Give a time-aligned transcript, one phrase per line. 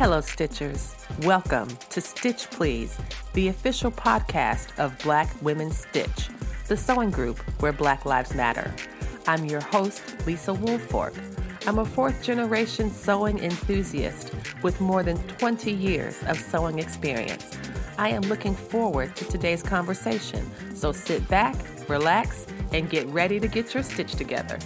[0.00, 0.94] Hello, Stitchers.
[1.26, 2.96] Welcome to Stitch Please,
[3.34, 6.30] the official podcast of Black Women Stitch,
[6.68, 8.74] the sewing group where Black Lives Matter.
[9.26, 11.14] I'm your host, Lisa Woolfork.
[11.66, 14.32] I'm a fourth generation sewing enthusiast
[14.62, 17.58] with more than 20 years of sewing experience.
[18.00, 21.54] I am looking forward to today's conversation, so sit back,
[21.86, 24.58] relax, and get ready to get your stitch together.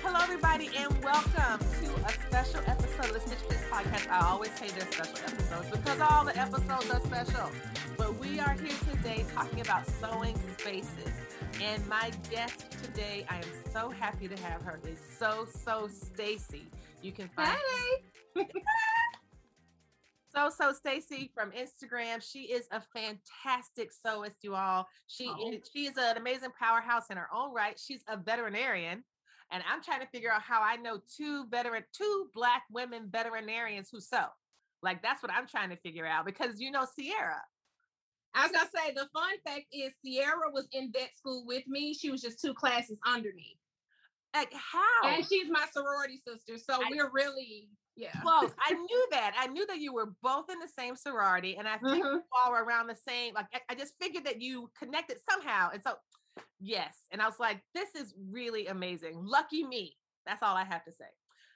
[0.00, 4.10] Hello, everybody, and welcome to a special episode of the Stitch Please podcast.
[4.10, 7.50] I always say they're special episodes because all the episodes are special.
[7.98, 11.12] But we are here today talking about sewing spaces.
[11.62, 12.65] And my guest
[12.96, 13.42] today, I am
[13.74, 16.62] so happy to have her, It's Sew, Sew Stacie.
[17.02, 17.54] You can find
[18.34, 18.46] Hey.
[20.34, 22.22] Sew Sew Stacie from Instagram.
[22.26, 24.86] She is a fantastic sewist, you all.
[25.08, 25.50] She Oh.
[25.50, 27.78] is she is an amazing powerhouse in her own right.
[27.78, 29.04] She's a veterinarian.
[29.52, 33.90] And I'm trying to figure out how I know two veteran, two black women veterinarians
[33.92, 34.24] who sew.
[34.82, 37.42] Like that's what I'm trying to figure out because you know Sierra.
[38.36, 41.94] I was gonna say the fun fact is Sierra was in vet school with me.
[41.94, 43.58] She was just two classes under me,
[44.34, 45.08] Like how?
[45.08, 46.58] and she's my sorority sister.
[46.58, 48.12] So I- we're really yeah.
[48.20, 48.50] close.
[48.60, 49.34] I knew that.
[49.38, 52.12] I knew that you were both in the same sorority, and I think Mhm.
[52.16, 53.32] you all were around the same.
[53.32, 55.98] Like I, I just figured that you connected somehow, and so
[56.60, 57.06] yes.
[57.10, 59.24] And I was like, this is really amazing.
[59.24, 59.96] Lucky me.
[60.26, 61.06] That's all I have to say.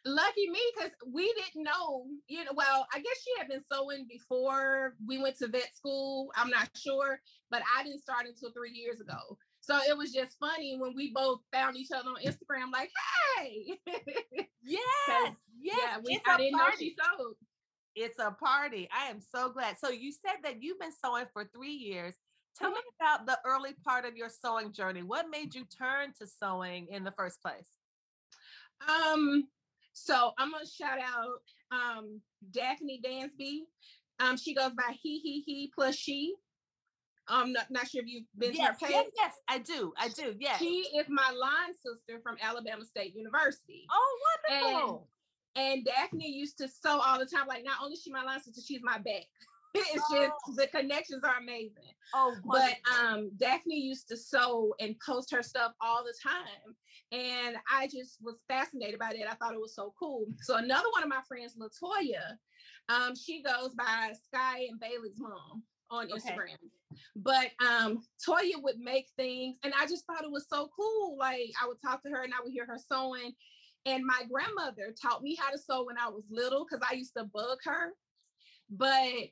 [0.06, 2.06] Lucky me, because we didn't know.
[2.26, 6.30] You know, well, I guess she had been sewing before we went to vet school.
[6.36, 7.20] I'm not sure,
[7.50, 9.36] but I didn't start until three years ago.
[9.60, 12.90] So it was just funny when we both found each other on Instagram, like,
[13.36, 13.78] hey,
[14.62, 15.34] Yes, yes.
[15.62, 16.70] yeah, we, I didn't party.
[16.70, 17.34] know she sewed.
[17.94, 18.88] It's a party.
[18.96, 19.78] I am so glad.
[19.78, 22.14] So you said that you've been sewing for three years.
[22.56, 25.02] Tell me about the early part of your sewing journey.
[25.02, 27.68] What made you turn to sewing in the first place?
[28.88, 29.48] Um,
[29.92, 31.42] so I'm gonna shout out
[31.72, 32.20] um
[32.52, 33.60] Daphne Dansby.
[34.18, 36.34] Um, she goes by he he he plus she.
[37.28, 39.12] Um, not, not sure if you've been Yes, to her yes, page.
[39.16, 39.92] yes, I do.
[39.96, 40.34] I do.
[40.40, 40.58] Yes.
[40.58, 43.86] She is my line sister from Alabama State University.
[43.88, 44.18] oh,
[44.50, 45.08] wonderful.
[45.54, 47.46] And Daphne used to sew all the time.
[47.46, 49.26] Like not only is she my line sister, she's my back.
[49.74, 50.54] It's just Oh.
[50.56, 51.92] the connections are amazing.
[52.14, 56.74] oh, But um, Daphne used to sew and post her stuff all the time.
[57.12, 59.30] And I just was fascinated by that.
[59.30, 60.26] I thought it was so cool.
[60.42, 62.36] So another one of my friends, Latoya,
[62.88, 66.16] um, she goes by Sky and Bailey's mom on Okay.
[66.16, 66.56] Instagram.
[67.16, 71.16] But um, Toya would make things, and I just thought it was so cool.
[71.18, 73.32] Like I would talk to her and I would hear her sewing.
[73.86, 77.14] And my grandmother taught me how to sew when I was little because I used
[77.16, 77.92] to bug her.
[78.70, 79.30] But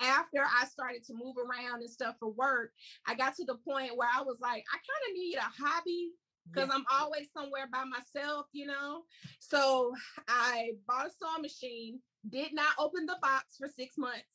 [0.00, 2.72] after I started to move around and stuff for work,
[3.06, 6.12] I got to the point where I was like, I kind of need a hobby
[6.52, 6.76] because Yes.
[6.76, 9.04] I'm always somewhere by myself, you know.
[9.38, 9.92] So
[10.26, 14.26] I bought a sewing machine, did not open the box for six months.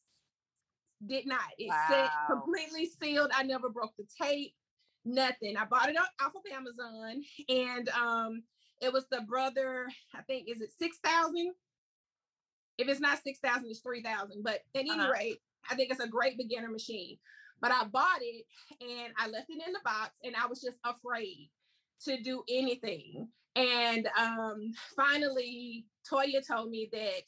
[1.05, 1.41] Did not.
[1.57, 3.31] It said completely sealed.
[3.33, 4.55] I never broke the tape,
[5.03, 5.57] nothing.
[5.57, 8.43] I bought it off off of Amazon and um
[8.81, 11.53] it was the brother, I think, is it 6,000?
[12.77, 14.43] If it's not 6,000, it's 3,000.
[14.43, 15.11] But at any Uh-huh.
[15.11, 17.17] rate, I think it's a great beginner machine.
[17.61, 18.45] But I bought it
[18.81, 21.49] and I left it in the box and I was just afraid
[22.03, 23.27] to do anything.
[23.55, 27.21] And um, finally, Toya told me that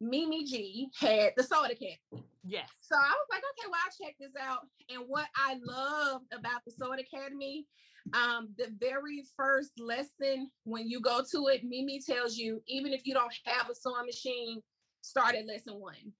[0.00, 1.96] Mimi G had the soda can.
[2.44, 2.68] yes.
[2.80, 4.66] So I was like, okay, well, I'll check this out.
[4.90, 7.66] And what I loved about the Sew It Academy,
[8.14, 13.06] um, the very first lesson when you go to it, Mimi tells you, even if
[13.06, 14.60] you don't have a sewing machine,
[15.08, 16.12] start at lesson one.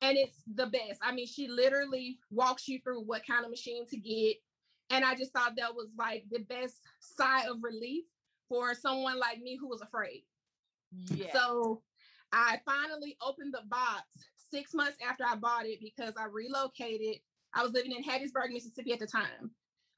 [0.00, 1.00] And it's the best.
[1.00, 4.36] I mean, she literally walks you through what kind of machine to get.
[4.90, 8.04] And I just thought that was like the best sigh of relief
[8.48, 10.24] for someone like me who was afraid.
[11.14, 11.32] Yes.
[11.32, 11.82] So
[12.32, 14.02] I finally opened the box
[14.50, 17.20] six months after I bought it because I relocated.
[17.54, 19.50] I was living in Hattiesburg, Mississippi at the time,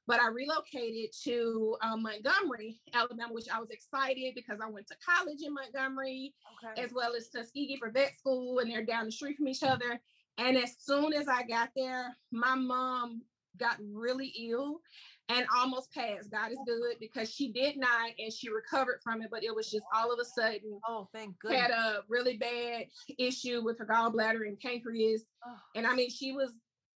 [0.07, 4.95] but I relocated to um, Montgomery, Alabama, which I was excited because I went to
[5.03, 6.81] college in Montgomery okay.
[6.81, 9.99] as well as Tuskegee for vet school, and they're down the street from each other.
[10.37, 13.21] And as soon as I got there, my mom
[13.57, 14.81] got really ill
[15.29, 16.29] and almost passed.
[16.29, 19.71] God is good because she did not and she recovered from it, but it was
[19.71, 21.61] just all of a sudden oh, thank goodness.
[21.61, 22.85] had a really bad
[23.17, 25.23] issue with her gallbladder and pancreas.
[25.45, 26.51] Oh, And I mean, she was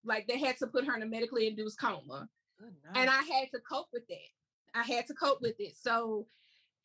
[0.06, 2.30] like, they had to put her in a medically induced coma.
[2.96, 3.10] And.
[3.10, 4.76] I had to cope with that.
[4.76, 5.74] I had to cope with it.
[5.80, 6.28] So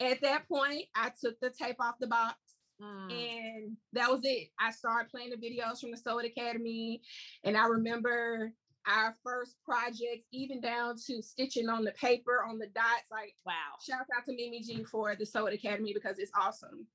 [0.00, 2.36] at that point, I took the tape off the box.
[2.82, 3.12] Mm.
[3.12, 4.48] And that was it.
[4.58, 7.02] I started playing the videos from the Sew It Academy.
[7.44, 8.52] And I remember
[8.86, 13.10] our first project, even down to stitching on the paper on the dots.
[13.10, 13.52] Like, wow.
[13.86, 16.86] Shout out to Mimi G for the Sew It Academy because it's awesome.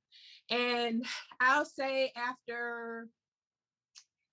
[0.50, 1.06] And
[1.40, 3.08] I'll say after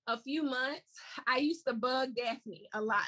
[0.07, 0.91] a few months,
[1.27, 3.03] I used to bug Daphne a lot.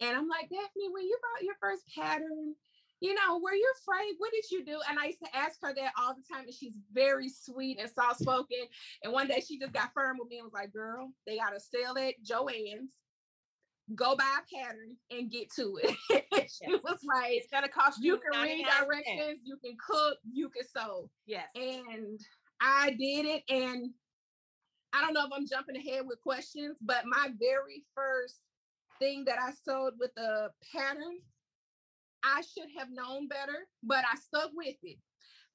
[0.00, 2.54] And I'm like, Daphne, when you bought your first pattern,
[3.00, 4.14] you know, were you afraid?
[4.18, 4.78] What did you do?
[4.88, 6.44] And I used to ask her that all the time.
[6.44, 8.58] And she's very sweet and soft spoken.
[9.02, 11.50] And one day she just got firm with me and was like, girl, they got
[11.50, 12.90] to sell it, Joann's
[13.94, 15.96] go buy a pattern and get to it.
[16.50, 18.14] she was like, it's gonna cost you.
[18.14, 21.10] You can read directions, you can cook, you can sew.
[21.26, 21.46] Yes.
[21.54, 22.20] And
[22.60, 23.42] I did it.
[23.48, 23.90] And
[24.92, 28.40] I don't know if I'm jumping ahead with questions, but my very first
[29.00, 31.18] thing that I sewed with a pattern,
[32.22, 34.98] I should have known better, but I stuck with it.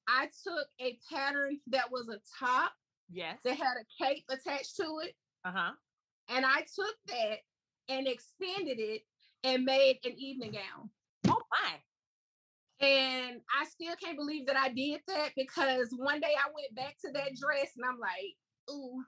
[0.08, 2.72] I took a pattern that was a top.
[3.10, 3.38] Yes.
[3.44, 5.14] That had a cape attached to it.
[5.44, 5.72] Uh-huh.
[6.28, 7.38] And I took that
[7.88, 9.02] and extended it
[9.44, 10.90] and made an evening gown.
[11.28, 12.86] Oh my.
[12.86, 16.96] And I still can't believe that I did that because one day I went back
[17.04, 18.34] to that dress and I'm like,
[18.70, 19.02] ooh,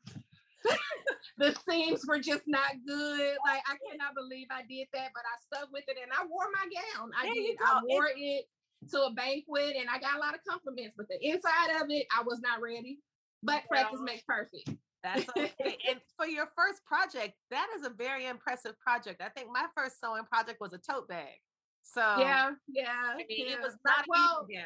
[1.39, 3.37] the seams were just not good.
[3.45, 6.49] Like I cannot believe I did that, but I stuck with it and I wore
[6.53, 7.11] my gown.
[7.19, 7.57] I there did.
[7.65, 11.09] I wore it's- it to a banquet and I got a lot of compliments, but
[11.09, 13.01] the inside of it, I was not ready.
[13.43, 14.71] But practice makes perfect.
[15.03, 15.53] That's okay.
[15.89, 19.23] and for your first project, that is a very impressive project.
[19.23, 21.39] I think my first sewing project was a tote bag.
[21.83, 23.55] So yeah, yeah, I mean, yeah.
[23.55, 24.61] it was not well, easy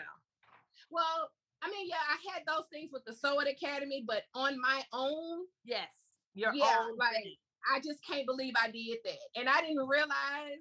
[0.90, 1.30] Well,
[1.62, 5.44] I mean, yeah, I had those things with the Sew Academy, but on my own,
[5.64, 5.88] yes,
[6.34, 7.34] your yeah, own like thing.
[7.72, 10.58] I just can't believe I did that, and I didn't realize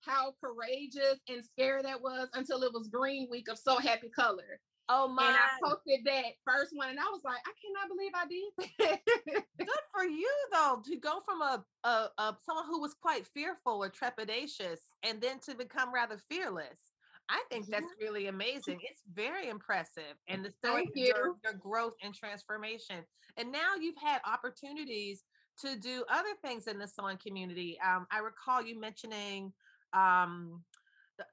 [0.00, 4.60] how courageous and scary that was until it was Green Week of So Happy Color.
[4.88, 5.26] Oh my!
[5.26, 9.00] And I posted that first one, and I was like, I cannot believe I did.
[9.26, 9.44] That.
[9.58, 13.82] Good for you, though, to go from a, a, a someone who was quite fearful
[13.82, 16.91] or trepidatious, and then to become rather fearless.
[17.32, 18.78] I think that's really amazing.
[18.82, 22.96] It's very impressive, and the story of your, your growth and transformation.
[23.38, 25.24] And now you've had opportunities
[25.62, 27.78] to do other things in the sewing community.
[27.84, 29.52] Um, I recall you mentioning
[29.94, 30.62] um,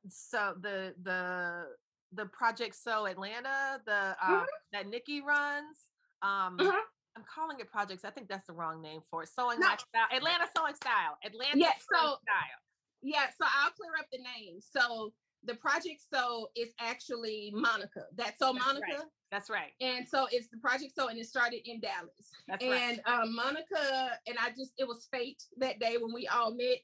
[0.07, 1.65] so the the
[2.13, 4.43] the Project so Atlanta, the uh, mm-hmm.
[4.71, 5.77] that Nikki runs.
[6.21, 6.69] Um, mm-hmm.
[7.17, 8.05] I'm calling it projects.
[8.05, 9.29] I think that's the wrong name for it.
[9.29, 9.67] Sewing no.
[9.67, 12.59] style, Atlanta sewing style, Atlanta yeah, so, style.
[13.01, 14.59] Yeah, so I'll clear up the name.
[14.61, 15.11] So
[15.43, 18.03] the project so is actually Monica.
[18.15, 18.85] That's so Monica.
[18.89, 19.05] Right.
[19.31, 19.71] That's right.
[19.79, 22.31] And so it's the project so, and it started in Dallas.
[22.47, 23.19] That's and right.
[23.21, 26.79] um, Monica and I just it was fate that day when we all met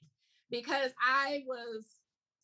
[0.52, 1.86] because I was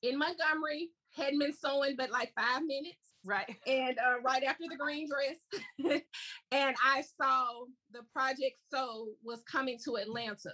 [0.02, 2.98] in Montgomery, hadn't been sewing but like five minutes.
[3.24, 3.56] Right.
[3.68, 6.02] And uh, right after the green dress,
[6.52, 10.54] and I saw the project so was coming to Atlanta.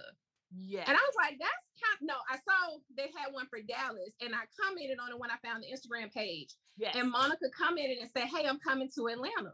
[0.56, 0.84] Yeah.
[0.86, 4.12] And I was like, that's kind of, no, I saw they had one for Dallas
[4.20, 6.54] and I commented on it when I found the Instagram page.
[6.76, 6.96] Yes.
[6.96, 9.52] And Monica commented and said, Hey, I'm coming to Atlanta.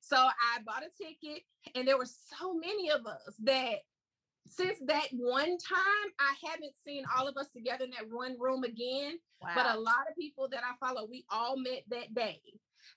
[0.00, 1.42] So I bought a ticket
[1.74, 3.84] and there were so many of us that
[4.50, 8.64] since that one time, I haven't seen all of us together in that one room
[8.64, 9.18] again.
[9.42, 9.50] Wow.
[9.54, 12.40] But a lot of people that I follow, we all met that day.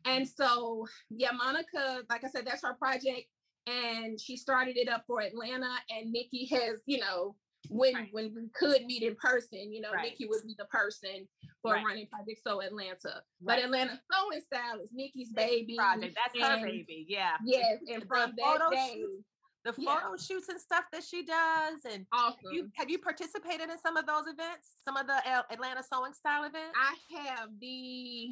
[0.06, 3.28] And so, yeah, Monica, like I said, that's our project
[3.68, 5.74] and she started it up for Atlanta.
[5.90, 7.36] And Nikki has, you know,
[7.70, 8.10] when right.
[8.12, 10.10] when we could meet in person, you know, right.
[10.10, 11.28] Nikki would be the person
[11.62, 11.86] for right.
[11.86, 13.22] running Project So Atlanta.
[13.42, 15.76] But Atlanta Sewing Style is Nikki's baby.
[15.78, 16.16] Project.
[16.16, 17.06] That's and, her baby.
[17.08, 17.34] Yeah.
[17.46, 17.80] Yes.
[17.92, 18.96] And from that day.
[18.96, 19.26] Shoots,
[19.64, 20.16] the photo yeah.
[20.18, 22.40] shoots and stuff that she does, and awesome.
[22.46, 24.70] Have you, have you participated in some of those events?
[24.84, 26.76] Some of the uh, Atlanta Sewing Style events?
[26.76, 28.30] I have the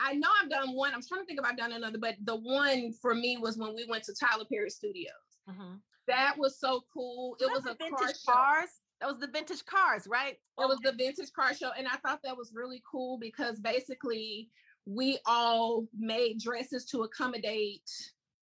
[0.00, 0.92] I know I've done one.
[0.94, 3.74] I'm trying to think if I've done another, but the one for me was when
[3.74, 5.12] we went to Tyler Perry Studios.
[5.48, 5.76] Mm-hmm.
[6.08, 7.36] That was so cool.
[7.40, 8.70] It was, was a vintage car cars.
[9.00, 10.34] That was the vintage cars, right?
[10.34, 10.66] It okay.
[10.66, 14.50] was the vintage car show, and I thought that was really cool because basically
[14.86, 17.90] we all made dresses to accommodate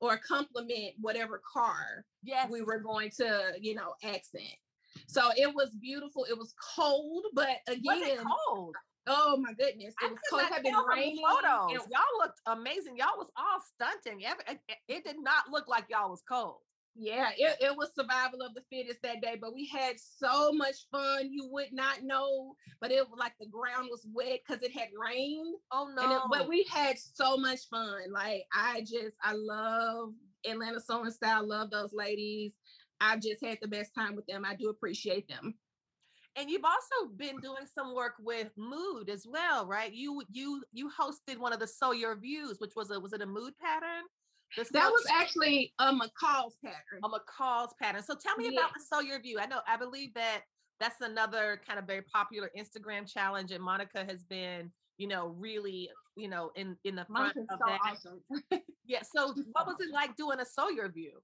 [0.00, 2.50] or complement whatever car yes.
[2.50, 4.56] we were going to, you know, accent.
[5.06, 6.26] So it was beautiful.
[6.28, 8.18] It was cold, but again,
[8.48, 8.74] cold?
[9.06, 9.94] Oh my goodness!
[10.02, 10.42] It was cold.
[10.42, 11.24] It Had been raining.
[11.28, 11.86] Photos.
[11.90, 12.96] Y'all looked amazing.
[12.96, 14.24] Y'all was all stunting.
[14.88, 16.58] It did not look like y'all was cold.
[16.94, 20.76] Yeah, it, it was survival of the fittest that day, but we had so much
[20.90, 21.30] fun.
[21.30, 24.88] You would not know, but it was like the ground was wet because it had
[24.96, 25.56] rained.
[25.70, 26.16] Oh no!
[26.16, 28.12] It, but we had so much fun.
[28.12, 30.12] Like I just, I love
[30.46, 31.48] Atlanta Sewing Style.
[31.48, 32.52] Love those ladies.
[33.00, 34.44] I've just had the best time with them.
[34.44, 35.54] I do appreciate them.
[36.36, 39.92] And you've also been doing some work with Mood as well, right?
[39.92, 43.20] You you you hosted one of the So Your Views, which was a was it
[43.20, 44.04] a Mood pattern?
[44.56, 47.00] that was actually um, a McCall's pattern.
[47.02, 48.02] Um, a McCall's pattern.
[48.02, 48.60] So tell me yeah.
[48.60, 49.38] about the So Your View.
[49.40, 50.42] I know I believe that
[50.80, 55.88] that's another kind of very popular Instagram challenge, and Monica has been, you know, really,
[56.16, 57.78] you know, in in the front of so that.
[57.84, 58.20] Awesome.
[58.86, 59.02] yeah.
[59.14, 61.20] So what was it like doing a Sow Your View?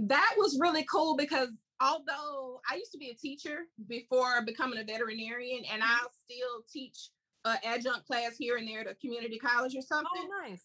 [0.00, 1.50] That was really cool because
[1.80, 5.92] although I used to be a teacher before becoming a veterinarian, and mm-hmm.
[5.92, 7.10] I'll still teach
[7.44, 10.08] an adjunct class here and there at a community college or something.
[10.16, 10.64] Oh, nice.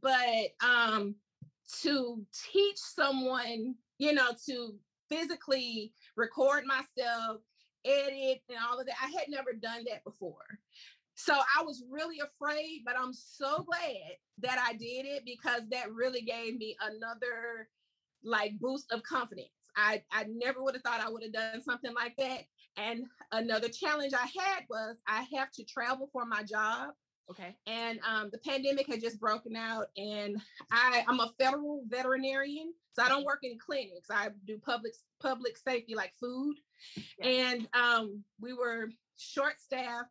[0.00, 1.14] But um,
[1.82, 4.74] to teach someone, you know, to
[5.10, 7.40] physically record myself,
[7.84, 10.58] edit, and all of that, I had never done that before.
[11.16, 15.92] So I was really afraid, but I'm so glad that I did it because that
[15.92, 17.68] really gave me another
[18.24, 19.48] like boost of confidence.
[19.76, 22.42] I, I never would have thought I would have done something like that.
[22.76, 26.90] And another challenge I had was I have to travel for my job.
[27.30, 27.56] Okay.
[27.66, 30.36] And um, the pandemic had just broken out, and
[30.70, 34.10] I, I'm a federal veterinarian, so I don't work in clinics.
[34.10, 36.56] I do public public safety, like food.
[37.18, 37.26] Yeah.
[37.26, 40.10] And um, we were short staffed,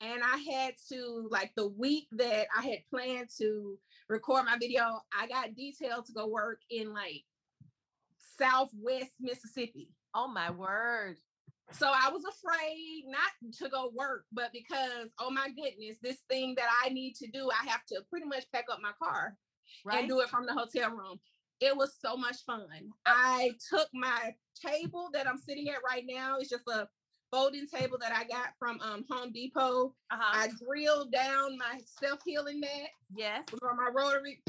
[0.00, 3.76] and I had to like the week that I had planned to
[4.08, 7.24] record my video, I got detailed to go work in like
[8.38, 9.88] Southwest Mississippi.
[10.14, 11.16] Oh my word.
[11.72, 16.54] So I was afraid not to go work, but because, oh my goodness, this thing
[16.56, 19.36] that I need to do, I have to pretty much pack up my car
[19.84, 20.00] right.
[20.00, 21.18] and do it from the hotel room.
[21.60, 22.66] It was so much fun.
[23.06, 24.34] I took my
[24.64, 26.38] table that I'm sitting at right now.
[26.38, 26.88] It's just a
[27.30, 29.94] folding table that I got from um, Home Depot.
[30.10, 30.20] Uh-huh.
[30.20, 32.90] I drilled down my self healing mat.
[33.14, 33.44] Yes.
[33.58, 34.42] From my rotary.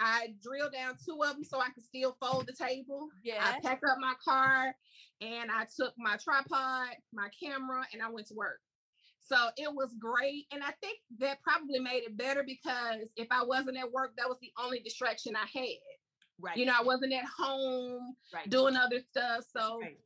[0.00, 3.08] I drilled down two of them so I could still fold the table.
[3.22, 3.42] Yeah.
[3.42, 4.74] I packed up my car
[5.20, 8.60] and I took my tripod, my camera, and I went to work.
[9.20, 10.46] So it was great.
[10.52, 14.28] And I think that probably made it better because if I wasn't at work, that
[14.28, 15.68] was the only distraction I had.
[16.40, 16.56] Right.
[16.56, 18.50] You know, I wasn't at home right.
[18.50, 19.44] doing other stuff.
[19.56, 19.96] So right.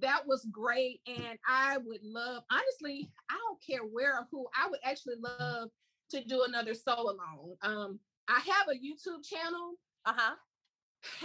[0.00, 1.00] that was great.
[1.06, 5.70] And I would love, honestly, I don't care where or who, I would actually love
[6.10, 7.54] to do another Sew Along.
[7.62, 7.98] Um,
[8.28, 9.74] I have a YouTube channel.
[10.06, 10.34] Uh-huh.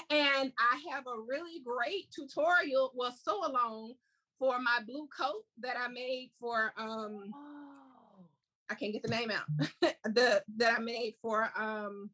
[0.10, 3.94] And I have a really great tutorial, well, Sew Along
[4.40, 8.26] for my blue coat that I made for um oh.
[8.70, 9.46] I can't get the name out.
[10.04, 12.10] the that I made for um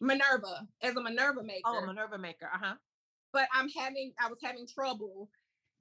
[0.00, 1.62] Minerva as a Minerva maker.
[1.66, 2.50] Oh, Minerva maker.
[2.52, 2.74] Uh-huh.
[3.32, 5.28] But I'm having I was having trouble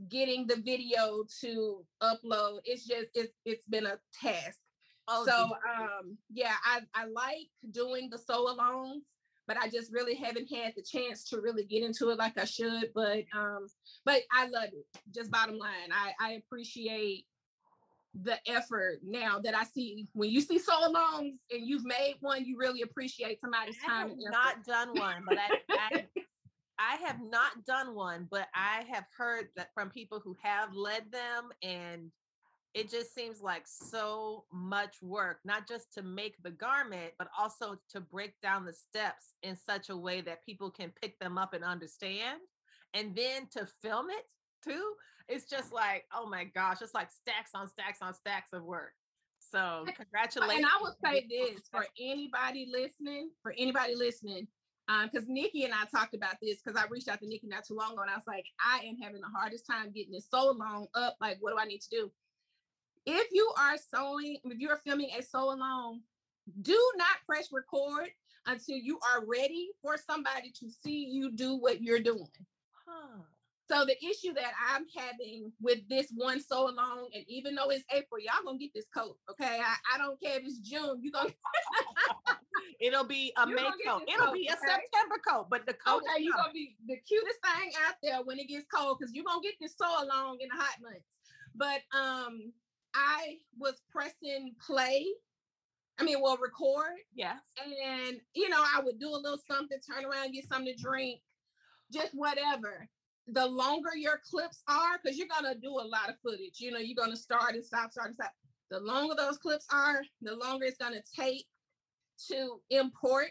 [0.10, 2.60] getting the video to upload.
[2.66, 4.60] It's just it's it's been a task.
[5.08, 9.02] Oh, so um yeah, I I like doing the Sew Alongs,
[9.48, 12.46] but I just really haven't had the chance to really get into it like I
[12.46, 12.92] should.
[12.94, 13.68] But um,
[14.06, 14.86] but I love it.
[15.14, 17.26] Just bottom line, I I appreciate
[18.24, 22.46] the effort now that I see when you see Sew Alongs and you've made one,
[22.46, 24.12] you really appreciate somebody's I time.
[24.18, 26.06] not done one, but I, I
[26.80, 31.12] I have not done one, but I have heard that from people who have led
[31.12, 32.12] them and
[32.74, 37.78] it just seems like so much work, not just to make the garment, but also
[37.92, 41.54] to break down the steps in such a way that people can pick them up
[41.54, 42.40] and understand.
[42.94, 44.26] And then to film it
[44.64, 44.94] too.
[45.28, 48.94] It's just like, oh my gosh, it's like stacks on stacks on stacks of work.
[49.40, 50.58] So congratulations.
[50.58, 54.48] And I would say this for anybody listening, for anybody listening,
[54.88, 57.66] because um, Nikki and I talked about this because I reached out to Nikki not
[57.66, 60.28] too long ago and I was like, I am having the hardest time getting this
[60.30, 61.18] so long up.
[61.20, 62.12] Like, what do I need to do?
[63.08, 66.02] If you are sewing, if you are filming a Sew Along,
[66.62, 68.10] do not press record
[68.48, 72.28] until you are ready for somebody to see you do what you're doing.
[72.86, 73.22] Huh.
[73.70, 77.86] So the issue that I'm having with this one Sew Along, and even though it's
[77.94, 79.62] April, y'all gonna get this coat, okay?
[79.62, 81.30] I, I don't care if it's June, you gonna
[82.82, 84.04] it'll be a May coat.
[84.06, 84.68] It'll coat, be a okay?
[84.68, 86.04] September coat, but the coat.
[86.04, 89.26] Okay, you're gonna be the cutest thing out there when it gets cold because you're
[89.26, 91.08] gonna get this Sew Along in the hot months.
[91.56, 92.52] But um,
[92.98, 95.06] I was pressing play.
[96.00, 96.98] I mean, well, record.
[97.14, 97.38] Yes.
[97.86, 101.22] And, you know, I would do a little something, turn around, get something to drink,
[101.92, 102.88] just whatever.
[103.28, 106.72] The longer your clips are, because you're going to do a lot of footage, you
[106.72, 108.32] know, you're going to start and stop, start and stop.
[108.72, 111.46] The longer those clips are, the longer it's going to take
[112.32, 113.30] to import.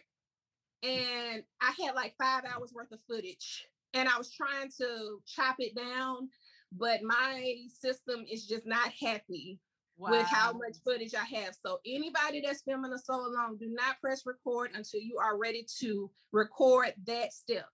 [0.83, 3.67] And I had like five hours worth of footage.
[3.95, 6.29] And I was trying to chop it down
[6.73, 9.59] but my system is just not happy
[9.97, 10.11] wow.
[10.11, 11.55] with how much footage I have.
[11.65, 15.67] So anybody that's filming a solo long, do not press record until you are ready
[15.81, 17.67] to record that step.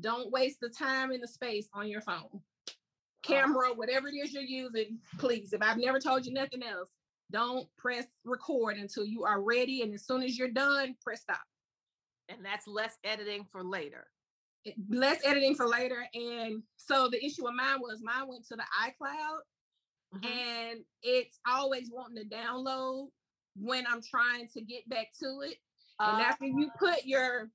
[0.00, 2.40] Don't waste the time and the space on your phone.
[3.22, 5.52] camera, whatever it is you're using, please.
[5.52, 6.88] If I've never told you nothing else,
[7.30, 9.82] don't press record until you are ready.
[9.82, 11.40] And as soon as you're done, press stop.
[12.28, 14.06] And that's less editing for later.
[14.88, 16.06] Less editing for later.
[16.14, 19.40] And so the issue of mine was mine went to the iCloud
[20.14, 20.24] Mhm.
[20.26, 23.10] and it's always wanting to download
[23.54, 25.58] when I'm trying to get back to it.
[25.98, 27.52] And after you Uh, put your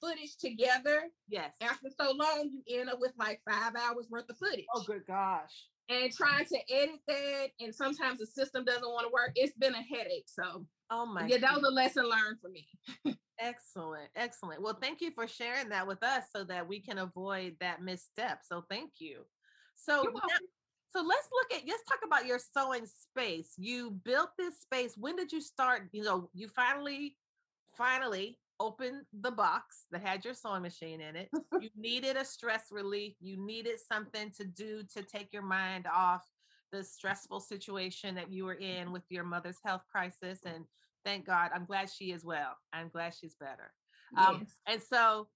[0.00, 1.56] footage together, yes.
[1.60, 4.66] after so long, you end up with like five hours worth of footage.
[4.74, 5.68] Oh, good gosh.
[5.88, 9.32] And trying to edit that, and sometimes the system doesn't want to work.
[9.34, 10.28] It's been a headache.
[10.28, 11.26] So Oh my.
[11.26, 12.66] yeah, that was a lesson learned for me.
[13.38, 14.62] Excellent, excellent.
[14.62, 18.42] Well, thank you for sharing that with us so that we can avoid that misstep.
[18.44, 19.26] So thank you.
[19.76, 20.36] So now-
[20.90, 23.54] so let's look at let's talk about your sewing space.
[23.58, 24.96] You built this space.
[24.96, 25.88] When did you start?
[25.90, 27.16] You know, you finally
[27.76, 31.28] finally opened the box that had your sewing machine in it.
[31.60, 33.14] you needed a stress relief.
[33.20, 36.24] You needed something to do to take your mind off
[36.72, 40.64] the stressful situation that you were in with your mother's health crisis and
[41.04, 42.56] thank God, I'm glad she is well.
[42.72, 43.72] I'm glad she's better.
[44.16, 45.28] Um, And so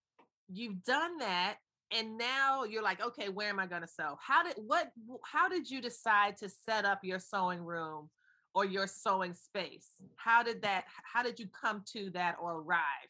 [0.49, 1.57] you've done that,
[1.97, 4.19] and now you're like, okay, where am I going to sew?
[4.21, 4.91] How did what?
[5.25, 8.09] How did you decide to set up your sewing room
[8.55, 9.89] or your sewing space?
[10.17, 10.85] How did that?
[11.03, 13.09] How did you come to that or arrive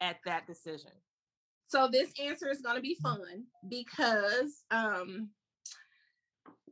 [0.00, 0.92] at that decision?
[1.66, 5.30] So this answer is going to be fun because um,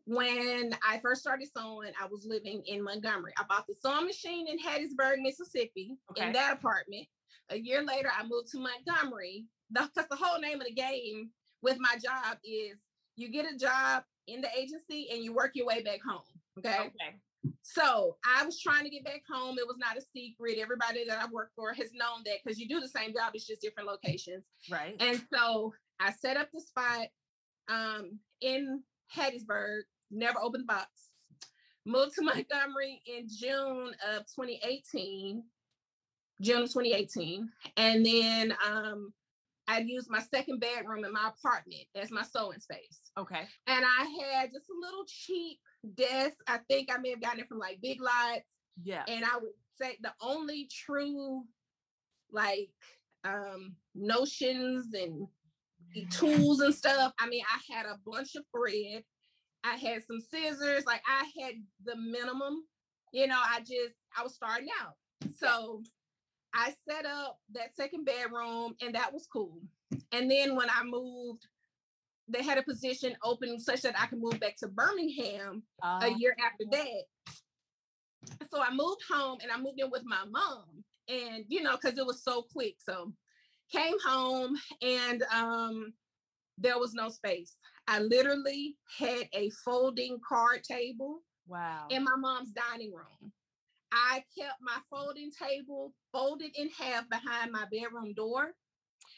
[0.07, 3.33] when I first started sewing, I was living in Montgomery.
[3.39, 6.27] I bought the sewing machine in Hattiesburg, Mississippi, Okay.
[6.27, 7.07] in that apartment.
[7.51, 11.31] A year later, I moved to Montgomery because the, whole name of the game
[11.63, 12.79] with my job is
[13.17, 16.23] you get a job in the agency and you work your way back home.
[16.59, 16.79] Okay.
[16.79, 17.21] Okay.
[17.62, 19.57] So I was trying to get back home.
[19.59, 20.59] It was not a secret.
[20.59, 23.47] Everybody that I've worked for has known that because you do the same job, it's
[23.47, 24.45] just different locations.
[24.71, 24.97] Right.
[25.00, 27.09] And so I set up the spot
[27.69, 28.83] um, in
[29.14, 30.88] Hattiesburg, never opened the box.
[31.85, 35.43] Moved to Montgomery in June of 2018,
[36.40, 37.49] June of 2018.
[37.76, 39.12] And then um,
[39.66, 43.01] I used my second bedroom in my apartment as my sewing space.
[43.18, 43.42] okay.
[43.66, 45.59] And I had just a little cheap
[45.95, 46.35] desk.
[46.47, 48.43] I think I may have gotten it from like Big Lots
[48.83, 49.05] Yeah.
[49.09, 51.45] and I would say the only true
[52.31, 52.71] like
[53.25, 55.27] um notions and
[56.11, 57.12] tools and stuff.
[57.19, 59.03] I mean, I had a bunch of thread.
[59.64, 62.64] I had some scissors, like I had the minimum.
[63.12, 64.95] You know, I just I was starting out.
[65.37, 65.83] So
[66.55, 69.61] I set up that second bedroom and that was cool.
[70.12, 71.47] And then when I moved,
[72.29, 76.17] they had a position open such that I could move back to Birmingham a Um,
[76.19, 77.05] year after that.
[78.53, 80.85] So I moved home and I moved in with my mom.
[81.09, 82.77] And you know, because it was so quick.
[82.81, 83.12] So
[83.73, 85.93] came home and um
[86.59, 87.57] there was no space.
[87.87, 91.87] I literally had a folding card table wow.
[91.91, 93.33] in my mom's dining room.
[93.93, 98.55] I kept my folding table folded in half behind my bedroom door,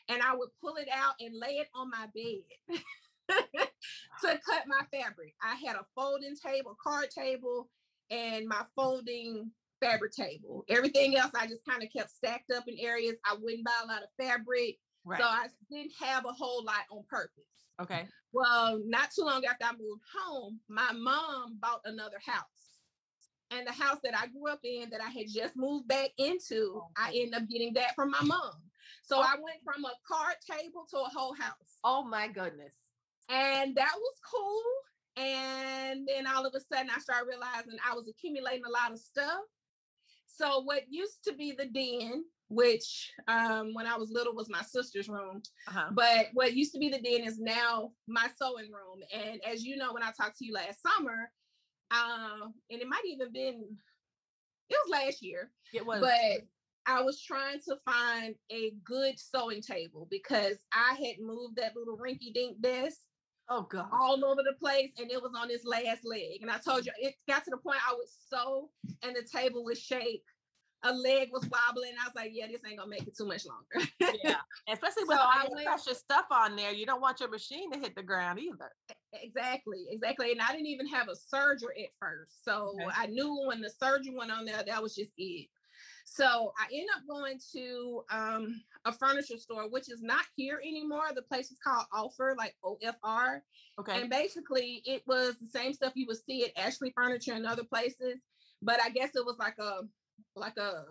[0.08, 2.78] and I would pull it out and lay it on my bed
[4.22, 5.34] to cut my fabric.
[5.42, 7.68] I had a folding table, card table,
[8.10, 10.64] and my folding fabric table.
[10.68, 13.16] Everything else I just kind of kept stacked up in areas.
[13.24, 15.20] I wouldn't buy a lot of fabric, right.
[15.20, 17.44] so I didn't have a whole lot on purpose.
[17.80, 18.06] okay.
[18.32, 22.44] Well, not too long after I moved home, my mom bought another house.
[23.50, 26.74] And the house that I grew up in that I had just moved back into,
[26.76, 28.52] oh, I ended up getting that from my mom.
[29.02, 29.22] So oh.
[29.22, 31.78] I went from a card table to a whole house.
[31.82, 32.72] Oh my goodness.
[33.30, 34.62] And that was cool.
[35.24, 38.98] And then all of a sudden I started realizing I was accumulating a lot of
[38.98, 39.42] stuff.
[40.26, 44.62] So what used to be the den, which um, when I was little was my
[44.62, 45.90] sister's room, Uh-huh.
[45.92, 49.00] but what used to be the den is now my sewing room.
[49.12, 51.30] And as you know, when I talked to you last summer,
[51.90, 53.76] um, and it might even been
[54.68, 56.00] it was last year, It was.
[56.00, 56.46] but
[56.86, 61.98] I was trying to find a good sewing table because I had moved that little
[61.98, 63.00] rinky dink desk
[63.50, 63.88] oh god.
[63.92, 66.40] all over the place and it was on its last leg.
[66.42, 68.70] And I told you it got to the point I was so
[69.02, 70.24] and the table would shake.
[70.82, 71.92] A leg was wobbling.
[72.00, 73.86] I was like, yeah, this ain't gonna make it too much longer.
[74.24, 74.36] yeah.
[74.66, 77.78] Especially with So all your precious stuff on there, you don't want your machine to
[77.78, 78.70] hit the ground either.
[79.12, 80.32] exactly, exactly.
[80.32, 82.42] And I didn't even have a serger at first.
[82.44, 82.86] So Okay.
[82.96, 85.48] I knew when the serger went on there, that was just it.
[86.12, 91.04] So I end up going to um, a furniture store, which is not here anymore.
[91.14, 93.42] The place is called Offer, like OFR.
[93.78, 94.00] Okay.
[94.00, 97.62] And basically, it was the same stuff you would see at Ashley Furniture and other
[97.62, 98.16] places,
[98.60, 99.82] but I guess it was like a,
[100.34, 100.82] like a,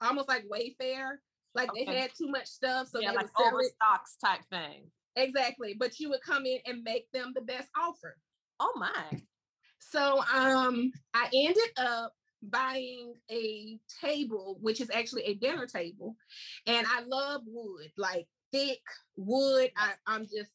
[0.00, 1.16] almost like Wayfair.
[1.56, 1.84] Like Okay.
[1.84, 3.72] they had too much stuff, so yeah, they like would sell it.
[3.82, 4.84] overstocks type thing.
[5.16, 8.16] Exactly, but you would come in and make them the best offer.
[8.60, 9.20] Oh my.
[9.80, 16.16] So um I ended up buying a table, which is actually a dinner table.
[16.66, 18.82] And I love wood, like thick
[19.16, 19.70] wood.
[19.76, 20.50] I, I'm just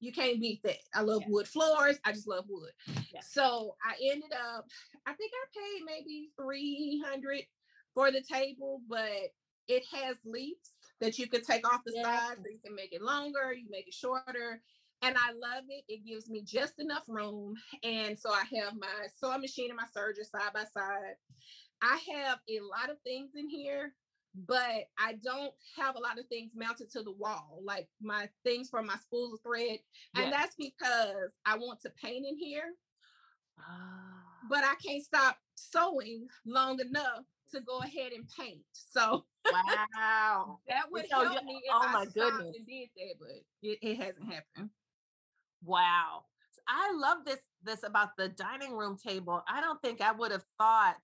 [0.00, 0.78] you can't beat that.
[0.94, 1.28] I love Yeah.
[1.30, 1.98] wood floors.
[2.04, 2.70] I just love wood.
[3.12, 3.20] Yeah.
[3.20, 4.68] So I ended up,
[5.06, 7.46] I think I paid maybe 300
[7.94, 9.32] for the table, but
[9.68, 12.40] it has leaves that you could take off the sides.
[12.42, 14.62] So you can make it longer, you make it shorter.
[15.02, 15.84] And I love it.
[15.88, 17.54] It gives me just enough room.
[17.82, 21.16] And so I have my sewing machine and my serger side by side.
[21.82, 23.94] I have a lot of things in here,
[24.34, 28.70] but I don't have a lot of things mounted to the wall, like my things
[28.70, 29.78] for my spools of thread.
[30.14, 30.32] And Yes.
[30.32, 32.72] that's because I want to paint in here,
[33.58, 34.40] Ah.
[34.48, 38.64] but I can't stop sewing long enough to go ahead and paint.
[38.72, 40.60] So wow.
[40.68, 42.56] that would so help me if oh I my goodness.
[42.56, 43.28] and did that, but
[43.62, 44.70] it, it hasn't happened.
[45.62, 46.24] Wow.
[46.68, 49.42] I love this this about the dining room table.
[49.48, 50.96] I don't think I would have thought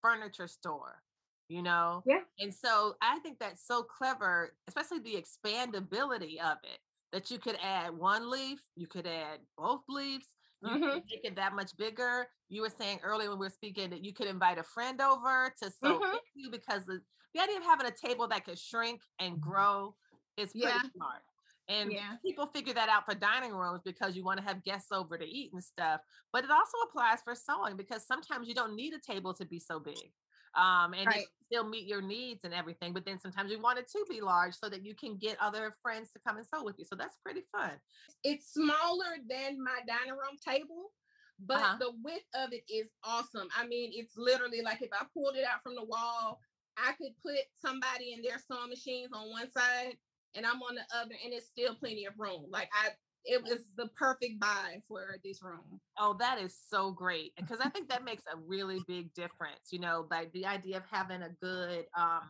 [0.00, 1.02] furniture store,
[1.48, 2.06] you know?
[2.06, 2.22] Yeah.
[2.38, 6.78] And so I think that's so clever, especially the expandability of it.
[7.12, 10.26] That you could add one leaf, you could add both leaves,
[10.62, 10.92] you Mhm.
[10.92, 12.28] could make it that much bigger.
[12.48, 15.52] You were saying earlier when we were speaking that you could invite a friend over
[15.62, 16.12] to sew Mhm.
[16.12, 17.00] with you because the,
[17.34, 19.96] the idea of having a table that could shrink and grow
[20.36, 20.82] is pretty Yeah.
[20.94, 21.22] smart.
[21.68, 22.16] And Yeah.
[22.24, 25.24] people figure that out for dining rooms because you want to have guests over to
[25.24, 26.00] eat and stuff.
[26.32, 29.58] But it also applies for sewing because sometimes you don't need a table to be
[29.60, 30.12] so big.
[30.54, 31.28] Um, and it Right.
[31.46, 32.92] still meet your needs and everything.
[32.94, 35.76] But then sometimes you want it to be large so that you can get other
[35.82, 36.84] friends to come and sew with you.
[36.84, 37.80] So that's pretty fun.
[38.22, 40.94] It's smaller than my dining room table,
[41.38, 41.78] but Uh-huh.
[41.78, 43.48] the width of it is awesome.
[43.54, 46.40] I mean, it's literally like if I pulled it out from the wall,
[46.76, 49.98] I could put somebody in their sewing machines on one side
[50.34, 52.46] and I'm on the other, and it's still plenty of room.
[52.50, 52.90] Like I,
[53.24, 55.80] it was the perfect buy for this room.
[55.98, 57.32] Oh, that is so great.
[57.48, 60.82] Because I think that makes a really big difference, you know, like the idea of
[60.90, 62.28] having a good um,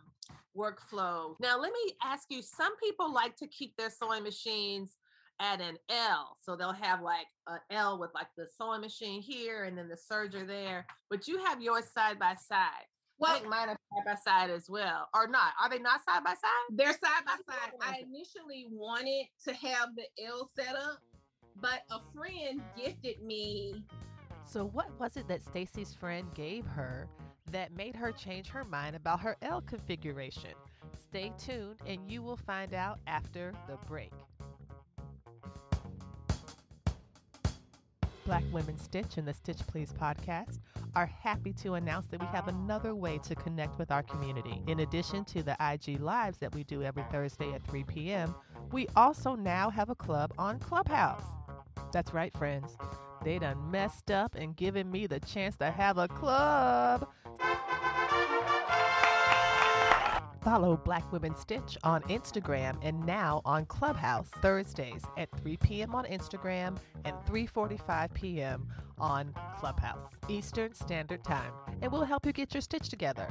[0.56, 1.34] workflow.
[1.40, 4.96] Now, let me ask you some people like to keep their sewing machines
[5.40, 6.36] at an L.
[6.40, 9.96] So they'll have like an L with like the sewing machine here and then the
[9.96, 12.86] serger there, but you have yours side by side.
[13.24, 15.52] I think mine are side by side as well, or not.
[15.60, 16.70] Are they not side by side?
[16.70, 17.94] They're side by How do you side.
[17.94, 20.98] I initially wanted to have the L set up,
[21.60, 23.84] but a friend gifted me.
[24.44, 27.08] So, what was it that Stacie's friend gave her
[27.50, 30.54] that made her change her mind about her L configuration?
[30.94, 34.12] Stay tuned and you will find out after the break.
[38.28, 40.58] Black Women Stitch and the Stitch Please podcast
[40.94, 44.60] are happy to announce that we have another way to connect with our community.
[44.66, 48.34] In addition to the IG Lives that we do every Thursday at 3 p.m.,
[48.70, 51.24] we also now have a club on Clubhouse.
[51.90, 52.76] That's right, friends.
[53.24, 57.08] They done messed up and given me the chance to have a club.
[60.42, 65.94] Follow Black Women Stitch on Instagram and now on Clubhouse Thursdays at 3 p.m.
[65.94, 68.68] on Instagram and 3:45 p.m.
[68.98, 73.28] on Clubhouse Eastern Standard Time, and we'll help you get your stitch together.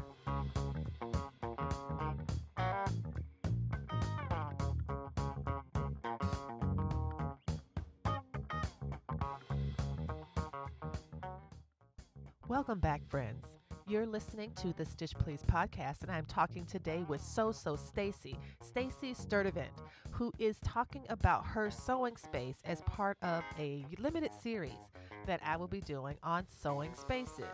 [12.48, 13.57] Welcome back, friends.
[13.90, 18.36] You're listening to the Stitch Please podcast, and I'm talking today with Sew Sew Stacie,
[18.62, 19.72] Stacie Sturdivant,
[20.12, 24.92] who is talking about her sewing space as part of a limited series
[25.26, 27.46] that I will be doing on sewing spaces.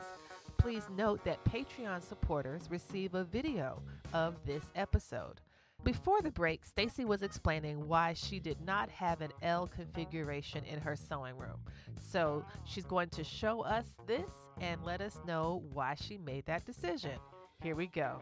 [0.58, 5.40] Please note that Patreon supporters receive a video of this episode.
[5.84, 10.80] Before the break, Stacie was explaining why she did not have an L configuration in
[10.80, 11.60] her sewing room.
[12.00, 16.66] So she's going to show us this and let us know why she made that
[16.66, 17.18] decision.
[17.62, 18.22] Here we go.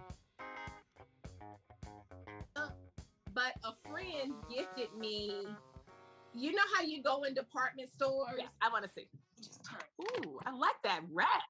[3.33, 5.45] but a friend gifted me.
[6.33, 8.35] You know how you go in department stores?
[8.37, 9.07] Yes, I want to see.
[10.01, 11.43] Ooh, I like that rack.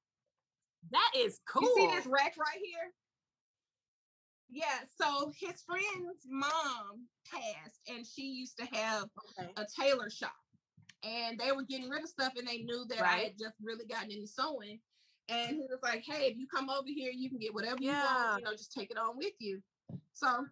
[0.90, 1.62] That is cool.
[1.62, 2.92] You see this rack right here?
[4.52, 9.50] Yeah, so his friend's mom passed and she used to have Okay.
[9.56, 10.36] a tailor shop.
[11.02, 13.86] And they were getting rid of stuff and they knew that I had just really
[13.86, 14.78] gotten into sewing.
[15.28, 17.88] And he was like, Hey, if you come over here, you can get whatever you
[17.88, 19.62] want, you know, just take it on with you.
[20.12, 20.46] So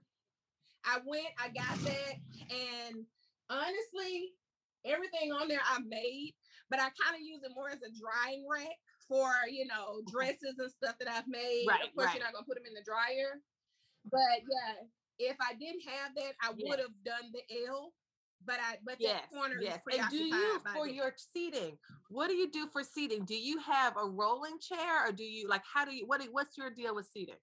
[0.85, 2.15] I went, I got that,
[2.51, 3.05] and
[3.51, 4.33] honestly,
[4.85, 6.35] everything on there I made,
[6.71, 10.57] but I kind of use it more as a drying rack for you know dresses
[10.59, 11.67] and stuff that I've made.
[11.69, 12.15] Right, of course, right.
[12.15, 13.43] you're not gonna put them in the dryer,
[14.05, 14.75] but yeah,
[15.19, 16.69] if I didn't have that, I Yeah.
[16.69, 17.93] would have done the L.
[18.47, 19.81] but I but Yes, that corner yes.
[19.91, 20.95] is And do you for that.
[20.95, 21.79] your seating?
[22.09, 23.25] What do you do for seating?
[23.25, 26.23] Do you have a rolling chair, or do you like how do you what?
[26.33, 27.37] What's your deal with seating?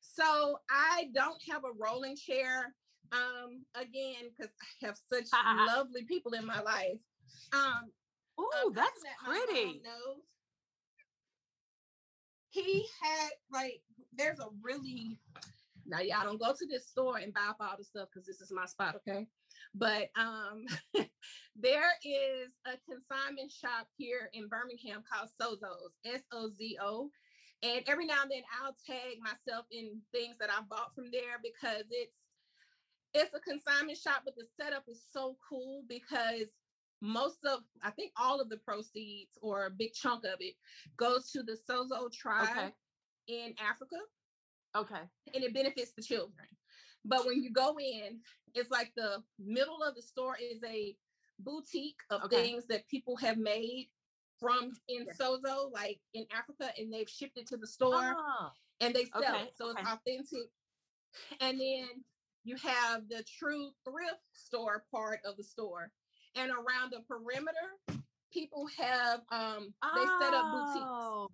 [0.00, 2.74] So I don't have a rolling chair.
[3.12, 5.26] Um, again, because I have such
[5.66, 6.98] lovely people in my life.
[7.54, 7.90] Um,
[8.36, 9.80] Oh, that's that pretty.
[9.82, 10.22] knows,
[12.64, 13.80] he had like
[14.16, 15.18] there's a really
[15.86, 18.40] now y'all don't go to this store and buy up all the stuff because this
[18.40, 19.26] is my spot, okay?
[19.74, 20.66] But um
[21.56, 27.10] there is a consignment shop here in Birmingham called Sozo's, S-O-Z-O.
[27.62, 31.40] And every now and then I'll tag myself in things that I bought from there
[31.42, 32.12] because it's
[33.14, 36.48] it's a consignment shop, but the setup is so cool because
[37.00, 40.54] most of I think all of the proceeds or a big chunk of it
[40.96, 42.72] goes to the Sozo tribe Okay.
[43.28, 43.96] in Africa
[44.76, 45.02] Okay.
[45.34, 46.46] and it benefits the children.
[47.04, 48.20] But when you go in,
[48.54, 50.96] it's like the middle of the store is a
[51.38, 52.42] boutique of Okay.
[52.42, 53.88] things that people have made
[54.40, 58.94] from in Sozo, like in Africa, and they've shipped it to the store Oh, and
[58.94, 59.56] they sell okay, it.
[59.56, 60.50] So it's authentic.
[61.40, 62.04] And then
[62.44, 65.92] you have the true thrift store part of the store.
[66.34, 67.78] And around the perimeter,
[68.32, 71.10] people have um they set up boutiques.
[71.12, 71.28] oh,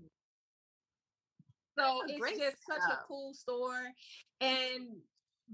[1.79, 3.93] So it's just such a cool store.
[4.41, 5.03] And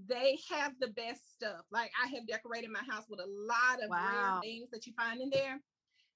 [0.07, 1.65] they have the best stuff.
[1.71, 4.03] Like I have decorated my house with a lot of Wow.
[4.05, 5.61] rare things that you find in there.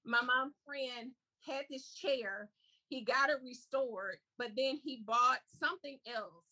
[0.05, 1.11] My mom's friend
[1.45, 2.51] had this chair.
[2.87, 6.44] He got it restored, but then he bought something else.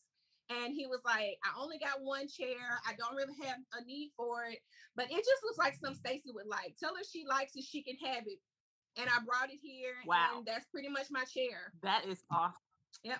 [0.53, 2.79] And he was like, I only got one chair.
[2.87, 4.59] I don't really have a need for it.
[4.95, 6.75] But it just looks like some Stacie would like.
[6.79, 8.39] Tell her she likes it, she can have it.
[8.97, 9.95] And I brought it here.
[10.05, 10.37] Wow.
[10.37, 11.73] And that's pretty much my chair.
[11.81, 12.53] that is awesome.
[13.03, 13.19] Yep.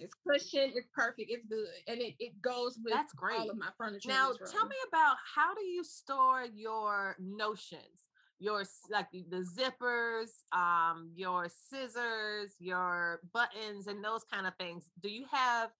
[0.00, 1.66] It's cushioned, it's perfect, it's good.
[1.86, 4.08] And it, it goes with That's all of my furniture.
[4.08, 8.06] Now, tell me about how do you store your notions,
[8.38, 14.88] your like the the zippers, um, your scissors, your buttons, and those kind of things.
[15.02, 15.70] Do you have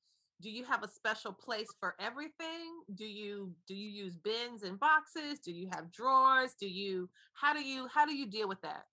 [0.41, 2.83] do you have a special place for everything?
[2.95, 5.39] Do you do you use bins and boxes?
[5.41, 6.55] Do you have drawers?
[6.59, 8.87] Do you how do you how do you deal with that?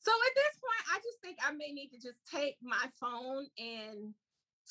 [0.00, 3.46] So at this point, I just think I may need to just take my phone
[3.58, 4.12] and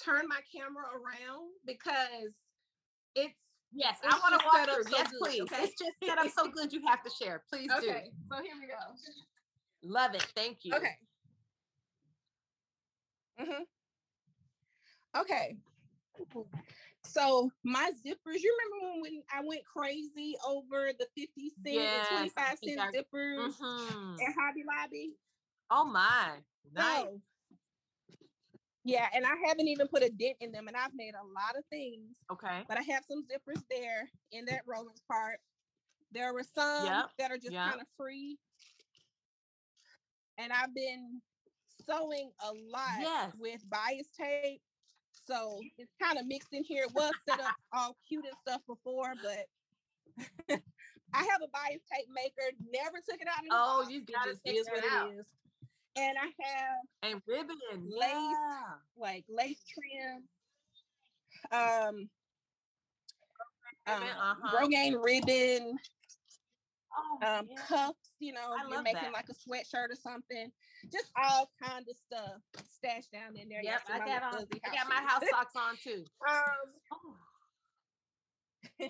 [0.04, 2.32] turn my camera around because
[3.16, 3.34] it's
[3.76, 4.84] Yes, It's I want to walk through.
[4.84, 5.42] so yes, good, please.
[5.42, 5.64] okay?
[5.64, 6.72] It's just set up so good.
[6.72, 7.42] You have to share.
[7.50, 7.90] Please do.
[7.90, 8.12] okay.
[8.32, 8.74] So here we go.
[9.84, 10.22] Love it.
[10.36, 10.76] Thank you.
[10.76, 10.96] Okay.
[13.40, 13.64] hmm
[15.16, 15.58] Okay.
[17.06, 22.08] So my zippers, you remember when, when I went crazy over the 50 cent Yes,
[22.10, 24.22] and 25 I think cent I- zippers Mhm.
[24.28, 25.14] at Hobby Lobby?
[25.70, 26.44] Oh my.
[26.72, 27.06] Nice.
[27.06, 27.22] So,
[28.86, 31.58] yeah, and I haven't even put a dent in them, and I've made a lot
[31.58, 32.64] of things, Okay.
[32.68, 35.40] but I have some zippers there in that rolling part.
[36.12, 37.70] There were some Yep, that are just yep.
[37.70, 38.38] kind of free,
[40.38, 41.22] and I've been
[41.86, 43.36] sewing a lot Yes.
[43.38, 44.62] with bias tape,
[45.26, 46.84] so it's kind of mixed in here.
[46.84, 49.48] It was set up all cute and stuff before, but
[51.14, 52.52] I have a bias tape maker.
[52.72, 53.40] Never took it out.
[53.40, 55.26] Of Oh, you it gotta just is what it is.
[55.96, 57.58] And I have And ribbon.
[57.86, 58.10] Lace.
[58.12, 58.64] Yeah.
[58.98, 60.24] like lace trim,
[61.52, 62.10] um,
[63.86, 64.58] um uh-huh.
[64.58, 65.78] grosgrain ribbon,
[66.96, 67.58] Oh, um, yeah.
[67.68, 68.14] cuffs.
[68.20, 69.14] You know, I you're making that.
[69.14, 70.52] like a sweatshirt or something.
[70.92, 73.64] Just all kind of stuff stashed down in there.
[73.64, 74.46] Yep, I got on.
[74.66, 76.04] I got my house socks on too.
[76.30, 76.44] um,
[76.94, 77.16] Oh.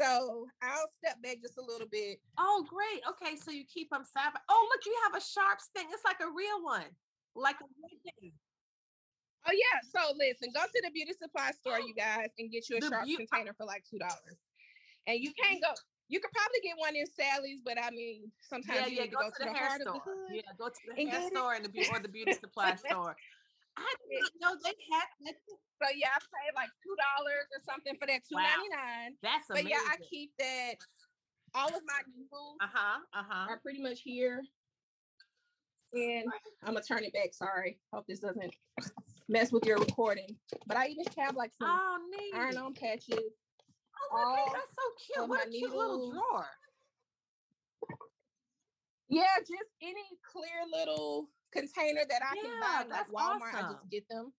[0.00, 2.18] so I'll step back just a little bit.
[2.38, 3.02] Oh, great.
[3.08, 4.40] Okay, so you keep them side by.
[4.48, 5.86] Oh, look, you have a sharps thing.
[5.92, 6.90] It's like a real one,
[7.36, 8.32] like a real thing.
[9.46, 9.80] Oh yeah.
[9.90, 12.88] So listen, go to the beauty supply store, you guys, and get you a The
[12.88, 14.38] sharp container for like two dollars.
[15.06, 15.74] And you can't go.
[16.08, 19.02] You could probably get one in Sally's, but I mean, sometimes Yeah, you yeah.
[19.04, 20.02] need to Go go, to the hair heart of store.
[20.28, 20.34] the.
[20.36, 23.16] Yeah, go to the and hair store and the or the beauty supply store.
[23.76, 25.34] I didn't know they had that.
[25.82, 28.42] So yeah, I paid like two dollars or something for that two Wow.
[28.42, 29.16] ninety nine.
[29.22, 30.74] That's But yeah, I keep that.
[31.54, 33.00] All of my needles Uh huh.
[33.14, 33.46] Uh huh.
[33.50, 34.42] are pretty much here.
[35.94, 36.24] And
[36.62, 37.34] I'm gonna turn it back.
[37.34, 38.54] Sorry, hope this doesn't
[39.28, 40.36] mess with your recording.
[40.66, 42.34] But I even have like some Oh, neat.
[42.34, 43.32] iron-on patches.
[44.10, 45.28] Oh, at- that's so cute.
[45.28, 46.46] What a cute little drawer.
[49.08, 53.54] Yeah, just any clear little container that I can Yeah, buy at like Walmart.
[53.54, 54.32] I just get them.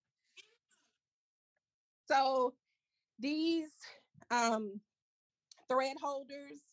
[2.06, 2.56] So
[3.18, 3.70] these
[4.30, 4.80] um
[5.68, 6.66] thread holders,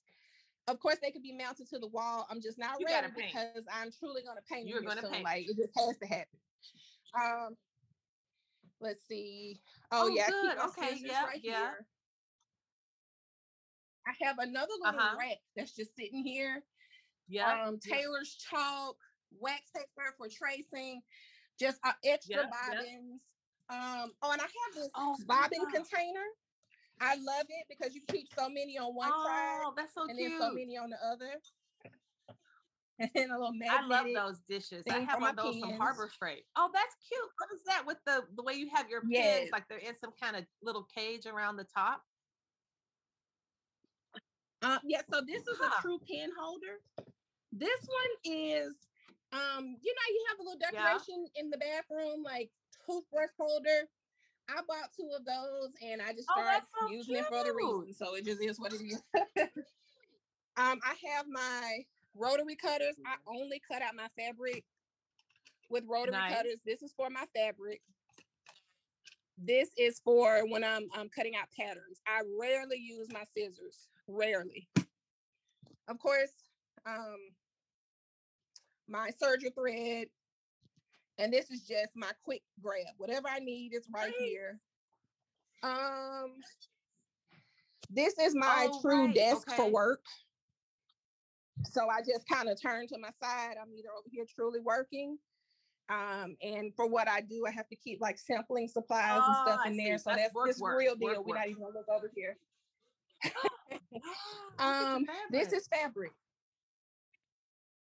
[0.67, 2.25] of course, they could be mounted to the wall.
[2.30, 4.67] I'm just not You ready because I'm truly gonna paint.
[4.67, 5.23] You're gonna paint.
[5.23, 6.39] Like it just has to happen.
[7.13, 7.58] Um,
[8.80, 9.62] let's see.
[9.91, 10.65] Oh, Oh, yeah.
[10.69, 11.60] Okay, yep, right yeah.
[11.60, 11.88] here.
[14.08, 15.18] I have another little Uh-huh.
[15.18, 16.64] rack that's just sitting here.
[17.28, 17.64] Yeah.
[17.68, 18.98] Um, tailor's chalk,
[19.32, 21.02] wax paper for tracing,
[21.60, 22.80] just uh, extra Yep, yep.
[22.80, 23.22] bobbins.
[23.70, 26.26] Um, oh, and I have this Oh, bobbin container.
[27.00, 30.18] I love it because you keep so many on one side Oh, that's so and
[30.18, 30.32] cute.
[30.32, 31.42] then so many on the other.
[33.00, 34.84] And then a little I love those dishes.
[34.88, 35.72] I have one of those from.
[35.72, 36.44] Harbor Freight.
[36.56, 37.32] Oh, that's cute.
[37.40, 39.14] What is that with the the way you have your pins?
[39.14, 39.52] Yes.
[39.52, 42.04] Like they're in some kind of little cage around the top.
[44.62, 46.80] Uh, yeah, so this is a true pen holder.
[47.52, 48.76] This one is,
[49.32, 50.84] um, you know, you have a little Yeah.
[50.84, 52.52] decoration in the bathroom, like
[52.86, 53.89] toothbrush holder.
[54.50, 57.36] I bought two of those and I just Oh, started that's so using it for
[57.36, 57.97] other reasons.
[57.97, 59.02] So it just is what it is.
[60.58, 62.95] um, I have my rotary cutters.
[63.06, 64.65] I only cut out my fabric
[65.69, 66.36] with rotary Nice.
[66.36, 66.58] cutters.
[66.65, 67.82] This is for my fabric.
[69.38, 72.02] This is for when I'm I'm cutting out patterns.
[72.08, 73.89] I rarely use my scissors.
[74.08, 74.68] Rarely.
[75.88, 76.32] Of course,
[76.86, 77.18] um,
[78.88, 80.08] my serger thread.
[81.18, 82.86] And this is just my quick grab.
[82.98, 84.60] Whatever I need is right here.
[85.62, 86.38] Um,
[87.92, 90.02] this is my Oh, true right, desk for work.
[91.66, 93.56] So I just kind of turn to my side.
[93.62, 95.20] I'm either over here truly working.
[95.90, 99.44] Um, and for what I do, I have to keep like sampling supplies and Oh,
[99.46, 99.84] stuff I in see.
[99.86, 99.98] there.
[100.00, 101.24] So That's that's work, this work, real work, deal.
[101.24, 101.38] We're work.
[101.38, 102.38] not even gonna look over here.
[103.24, 103.32] Um,
[104.60, 106.14] look at the this is fabric.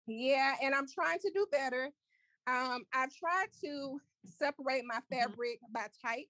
[0.06, 1.92] Yeah, and I'm trying to do better.
[2.46, 5.08] Um, I've tried to separate my Mhm.
[5.10, 6.28] fabric by type.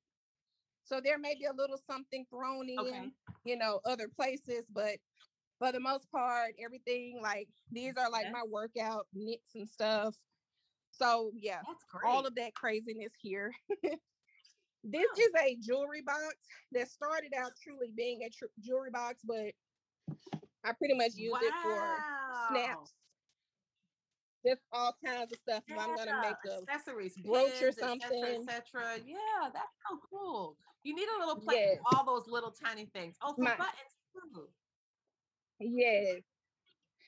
[0.82, 3.12] So there may be a little something thrown in, Okay.
[3.44, 4.98] you know, other places, but
[5.58, 10.16] for the most part, everything like these are like my workout knits and stuff.
[10.90, 11.62] So yeah,
[12.04, 13.54] all of that craziness here.
[14.90, 16.36] this is a jewelry box
[16.72, 19.52] that started out truly being a tr- jewelry box, but
[20.64, 21.96] I pretty much use it for
[22.50, 22.92] snaps,
[24.46, 25.62] just all kinds of stuff.
[25.68, 28.24] If I'm gonna make a accessories, brooch or et something.
[28.24, 28.98] et cetera.
[29.04, 30.56] Yeah, that's so cool.
[30.84, 31.78] You need a little place Yes.
[31.78, 33.16] with all those little tiny things.
[33.22, 33.96] Oh, for My- buttons
[34.34, 34.48] too.
[35.60, 36.22] yes.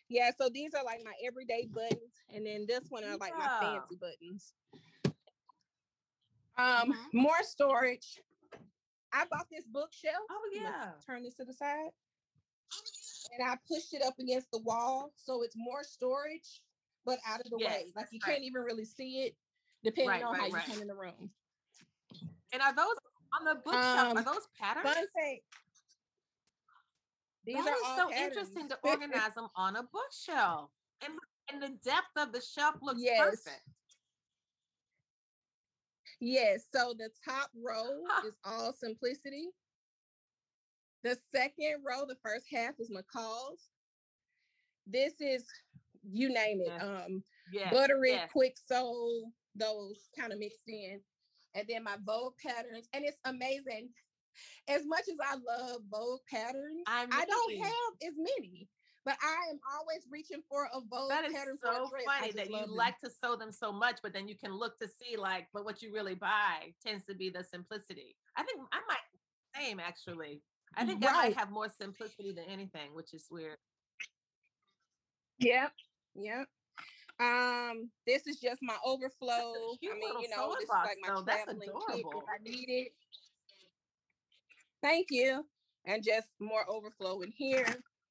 [0.08, 3.46] Yeah, so these are like my everyday buttons, and then this one are like my
[3.60, 4.52] fancy buttons.
[6.60, 7.14] Um, Mhm.
[7.14, 8.20] more storage.
[9.12, 10.26] I bought this bookshelf.
[10.28, 10.92] Oh yeah.
[11.04, 11.90] turn this to the side.
[13.32, 16.62] And I pushed it up against the wall, so it's more storage,
[17.04, 17.92] but out of the Yes, way.
[17.96, 18.32] Like you right.
[18.32, 19.36] can't even really see it,
[19.82, 20.66] depending Right, on how right, you right.
[20.66, 21.32] come in the room.
[22.52, 22.96] And are those
[23.38, 24.10] on the bookshelf?
[24.10, 24.94] Um, are those patterns?
[24.94, 25.42] Fun fact.
[27.46, 28.36] These That are is so patterns.
[28.36, 30.70] interesting to organize them on a bookshelf.
[31.02, 31.14] And,
[31.50, 33.18] and the depth of the shelf looks Yes.
[33.18, 33.62] perfect.
[36.20, 36.64] Yes.
[36.74, 39.48] So the top row is all simplicity.
[41.02, 43.70] The second row, the first half is McCall's.
[44.86, 45.44] This is
[46.02, 46.68] you name it.
[46.68, 46.82] Yes.
[46.82, 47.70] Um, Yeah.
[47.70, 48.30] Butterick, yes.
[48.32, 51.00] Kwik Sew, those kind of mixed in.
[51.54, 52.88] And then my Vogue patterns.
[52.92, 53.88] And it's amazing.
[54.68, 58.68] As much as I love Vogue patterns, I I don't have as many.
[59.04, 61.90] But I am always reaching for a Vogue That is pattern for so.
[62.06, 62.70] I funny that you them.
[62.70, 65.64] like to sew them so much, but then you can look to see like, but
[65.64, 68.14] what you really buy tends to be the simplicity.
[68.36, 68.98] I think I might
[69.60, 70.42] same actually.
[70.76, 73.56] I think I might have more simplicity than anything, which is weird.
[75.38, 75.72] Yep.
[76.14, 76.46] Yep.
[77.18, 79.30] Um, this is just my overflow.
[79.30, 81.22] I mean, you know, sewing this is like my though.
[81.22, 82.22] That's traveling kit adorable.
[82.22, 82.92] if I need it.
[84.82, 85.44] Thank you.
[85.86, 87.66] And just more overflow in here.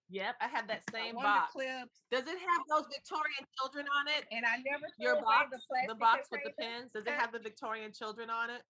[0.10, 1.52] Yep, I have that same box.
[1.54, 2.02] clips.
[2.10, 4.26] Does it have those Victorian children on it?
[4.32, 6.90] And I never Your box, the the, box with the pins.
[6.94, 8.62] Does it have the Victorian children on it?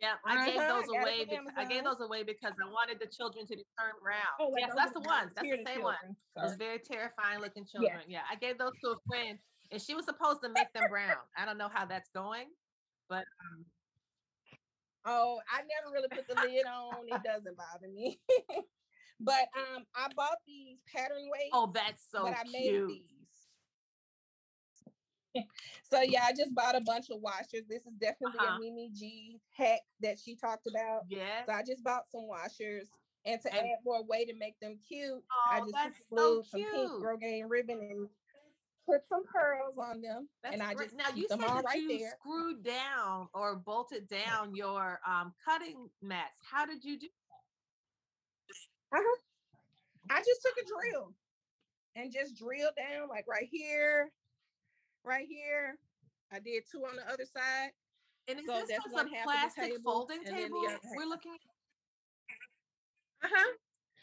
[0.00, 1.24] Yeah, I gave Uh-huh, those got it away.
[1.24, 4.34] Because, I gave those away because I wanted the children to be turned brown.
[4.40, 5.30] Oh, yes, that's the ones.
[5.34, 5.94] That's the same one.
[6.02, 6.16] children.
[6.34, 8.02] Those very terrifying looking children.
[8.08, 9.38] Yeah, I gave those to a friend,
[9.70, 11.16] and she was supposed to make them brown.
[11.38, 12.48] I don't know how that's going,
[13.08, 13.64] but um,
[15.08, 17.06] Oh, I never really put the lid on.
[17.06, 18.18] It doesn't bother me.
[19.20, 21.50] but um, I bought these pattern weights.
[21.52, 22.88] oh, that's so but I made cute.
[22.88, 23.02] these.
[25.90, 27.64] so yeah, I just bought a bunch of washers.
[27.68, 28.56] This is definitely Uh-huh.
[28.56, 31.02] a Mimi G hack that she talked about.
[31.08, 31.44] Yeah.
[31.46, 32.88] So I just bought some washers.
[33.24, 36.16] And to And- add more weight to make them cute, I Oh, just that's super
[36.16, 36.92] so glued some pink.
[37.02, 38.08] grosgrain ribbon and
[38.86, 40.28] put some pearls on them.
[40.44, 40.86] That's and I great.
[40.90, 42.16] just now you said that right you there.
[42.20, 46.36] screwed down or bolted down your um, cutting mats.
[46.48, 47.08] How did you do?
[48.92, 49.16] Uh-huh.
[50.10, 51.12] I just took a drill
[51.96, 54.10] and just drilled down like right here,
[55.04, 55.78] right here.
[56.32, 57.70] I did two on the other side.
[58.28, 60.62] And is So this just one a plastic table, folding table
[60.96, 61.40] we're looking at?
[63.30, 63.52] Uh-huh.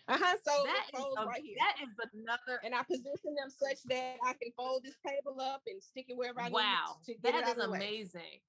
[0.08, 0.36] Uh-huh.
[0.46, 1.56] So That folds a- right here.
[1.60, 5.62] that is another and I position them such that I can fold this table up
[5.68, 6.98] and stick it wherever I wow.
[7.08, 7.78] need to it out is of the way.
[7.78, 8.40] amazing.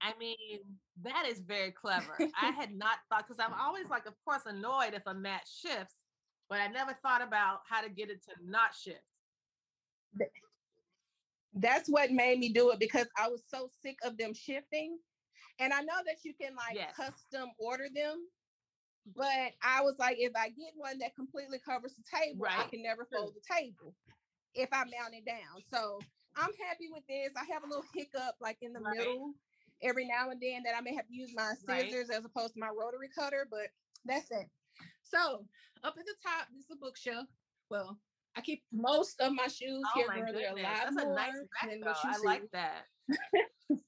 [0.00, 2.24] I mean, that is very clever.
[2.34, 5.96] I had not thought because I'm always like, of course, annoyed if a mat shifts,
[6.48, 9.02] but I never thought about how to get it to not shift.
[11.54, 14.98] That's what made me do it because I was so sick of them shifting.
[15.58, 16.94] And I know that you can like Yes.
[16.94, 18.28] custom order them,
[19.16, 22.82] but I was like, if I get one that completely covers the table, I can
[22.82, 23.96] never fold the table
[24.54, 25.62] if I mount it down.
[25.72, 25.98] So
[26.36, 27.32] I'm happy with this.
[27.36, 28.96] I have a little hiccup like in the Right.
[28.98, 29.34] middle
[29.82, 31.84] every now and then that I may have to use my Right.
[31.84, 33.68] scissors as opposed to my rotary cutter, but
[34.04, 34.48] that's it.
[35.02, 35.46] So
[35.82, 37.28] up at the top, this is a bookshelf.
[37.70, 37.98] Well,
[38.36, 40.32] I keep most of my shoes Oh here, my girl.
[40.32, 42.24] They're a goodness, lot that's a nice rack than what you I see.
[42.26, 42.86] like that.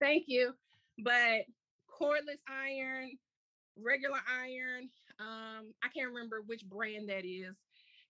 [0.00, 0.54] Thank you.
[0.98, 1.46] But
[1.88, 3.18] cordless iron,
[3.76, 4.90] regular iron.
[5.18, 7.56] Um, I can't remember which brand that is.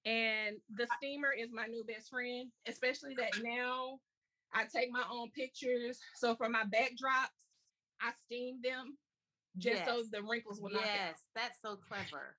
[0.05, 4.01] And the steamer is my new best friend, especially that now
[4.55, 6.01] I take my own pictures.
[6.14, 7.30] So for my backdrops,
[8.01, 8.99] I steam them
[9.59, 10.94] just so the wrinkles will not out.
[10.94, 12.36] Yes, that's so clever.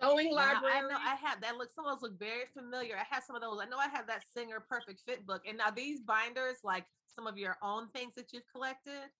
[0.00, 0.74] Sewing Wow, library.
[0.74, 1.56] I know I have that.
[1.56, 2.96] Look, some of those look very familiar.
[2.96, 3.60] I have some of those.
[3.60, 5.42] I know I have that Singer Perfect Fit book.
[5.46, 9.10] And now these binders, like some of your own things that you've collected.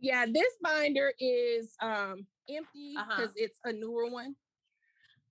[0.00, 3.14] Yeah, this binder is um empty Uh-huh.
[3.16, 4.34] because it's a newer one.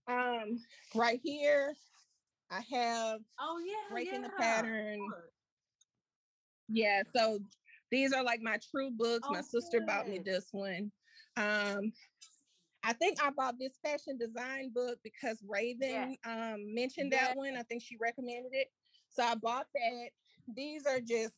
[0.07, 0.57] Um,
[0.95, 1.75] right here,
[2.51, 4.99] I have Oh yeah, breaking the pattern.
[6.67, 7.39] Yeah, so
[7.89, 9.27] these are like my true books.
[9.29, 10.91] my Oh, sister bought me this one.
[11.37, 11.91] Um,
[12.83, 17.27] I think I bought this fashion design book because Raven um mentioned Yes.
[17.29, 17.55] that one.
[17.57, 18.67] I think she recommended it.
[19.09, 20.09] So I bought that.
[20.55, 21.33] These are just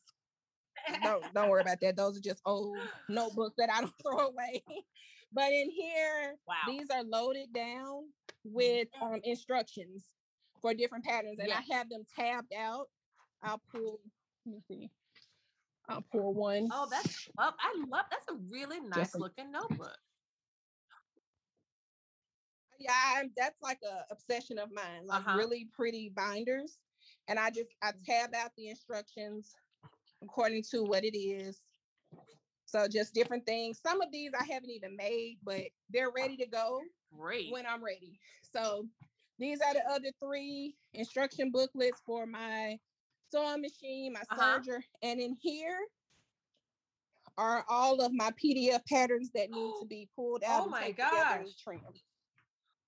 [1.02, 1.96] don't don't worry about that.
[1.96, 4.64] Those are just old notebooks that I don't throw away.
[5.32, 6.54] but in here, Wow.
[6.68, 8.12] these are loaded down
[8.44, 10.10] with um, instructions
[10.64, 11.62] for different patterns, and Yes.
[11.70, 12.88] I have them tabbed out.
[13.42, 14.00] I'll pull.
[14.46, 14.90] Let me see.
[15.90, 16.70] I'll pull one.
[16.72, 19.98] Oh, that's well, I love that's a really nice looking notebook.
[22.78, 22.94] yeah.
[23.16, 25.06] I'm, that's like a obsession of mine.
[25.06, 25.36] Like Uh-huh.
[25.36, 26.78] really pretty binders,
[27.28, 29.54] and I just I tab out the instructions
[30.22, 31.60] according to what it is.
[32.64, 33.80] So just different things.
[33.82, 36.80] Some of these I haven't even made, but they're ready to go.
[37.12, 37.52] Great.
[37.52, 38.18] when I'm ready.
[38.42, 38.88] So
[39.38, 42.78] these are the other three instruction booklets for my
[43.30, 44.60] sewing machine, my Uh-huh.
[44.60, 45.78] serger, and in here
[47.36, 50.66] are all of my PDF patterns that need to be pulled out.
[50.66, 51.56] Oh my gosh.
[51.62, 52.00] trimmed.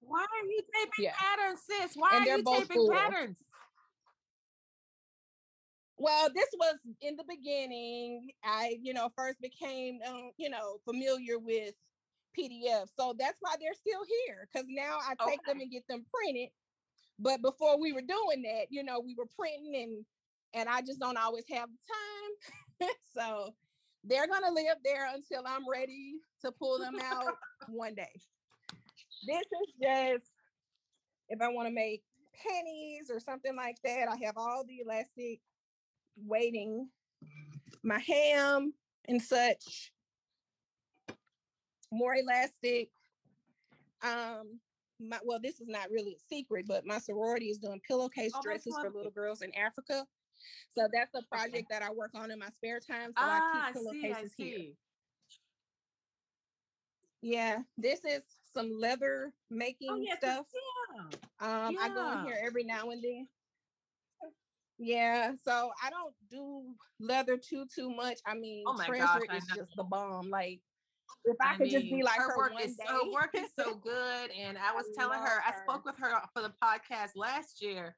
[0.01, 1.15] Why are you taping Yeah.
[1.17, 1.97] patterns, sis?
[1.97, 2.91] Why And are you taping full.
[2.91, 3.43] patterns?
[5.99, 8.31] Well, this was in the beginning.
[8.45, 11.75] I, you know, first became, um, you know, familiar with
[12.39, 12.89] PDF.
[12.97, 16.51] So that's why they're still here because now I take them and get them printed.
[17.19, 20.05] But before we were doing that, you know, we were printing and
[20.55, 22.91] and I just don't always have the time.
[23.15, 23.55] so
[24.05, 27.35] they're gonna live there until I'm ready to pull them out
[27.69, 28.13] one day.
[29.27, 30.31] This is just
[31.29, 32.03] if I want to make
[32.43, 34.09] pennies or something like that.
[34.09, 35.41] I have all the elastic
[36.17, 36.89] waiting,
[37.83, 38.73] my ham
[39.07, 39.93] and such,
[41.91, 42.91] more elastic.
[44.03, 44.61] Um,
[44.99, 48.43] my well, this is not really a secret, but my sorority is doing pillowcase Oh,
[48.43, 50.07] dresses for little girls in Africa.
[50.75, 53.11] So that's a project that I work on in my spare time.
[53.11, 54.75] So ah, I I keep see, I pillowcases here.
[57.23, 58.23] Yeah, this is
[58.53, 60.47] some leather making Oh yeah, 'cause- stuff.
[60.55, 61.03] yeah.
[61.41, 63.29] Um, I go in here every now and then.
[64.79, 68.21] Yeah, so I don't do leather too too much.
[68.27, 70.29] I mean, Oh my Treasure gosh, is just the bomb.
[70.29, 70.61] Like,
[71.25, 73.75] if I, could just be like her, work one is day, her work is so
[73.75, 74.31] good.
[74.39, 77.97] And I was telling her, love I spoke with her for the podcast last year.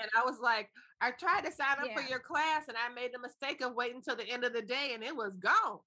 [0.00, 3.10] And I was like, I tried to sign up for your class and I made
[3.12, 5.78] the mistake of waiting till the end of the day and it was gone.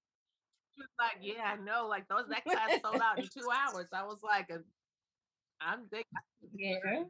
[0.74, 1.88] She was like, Yeah, I know.
[1.88, 3.86] Like those that class sold out in two hours.
[3.92, 4.58] I was like, uh,
[5.60, 6.04] I'm big.
[6.54, 7.04] yeah.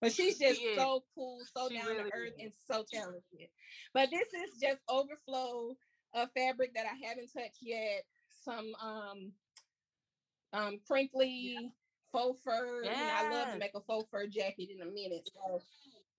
[0.00, 0.76] But she's just is.
[0.76, 2.42] so cool, so She down really to earth, is.
[2.42, 3.48] and so talented.
[3.94, 5.76] But this is just overflow
[6.14, 8.02] of fabric that I haven't touched yet.
[8.42, 9.32] Some um
[10.52, 11.72] um crinkly
[12.12, 12.90] faux fur.
[12.92, 15.28] You know, I love to make a faux fur jacket in a minute.
[15.34, 15.62] So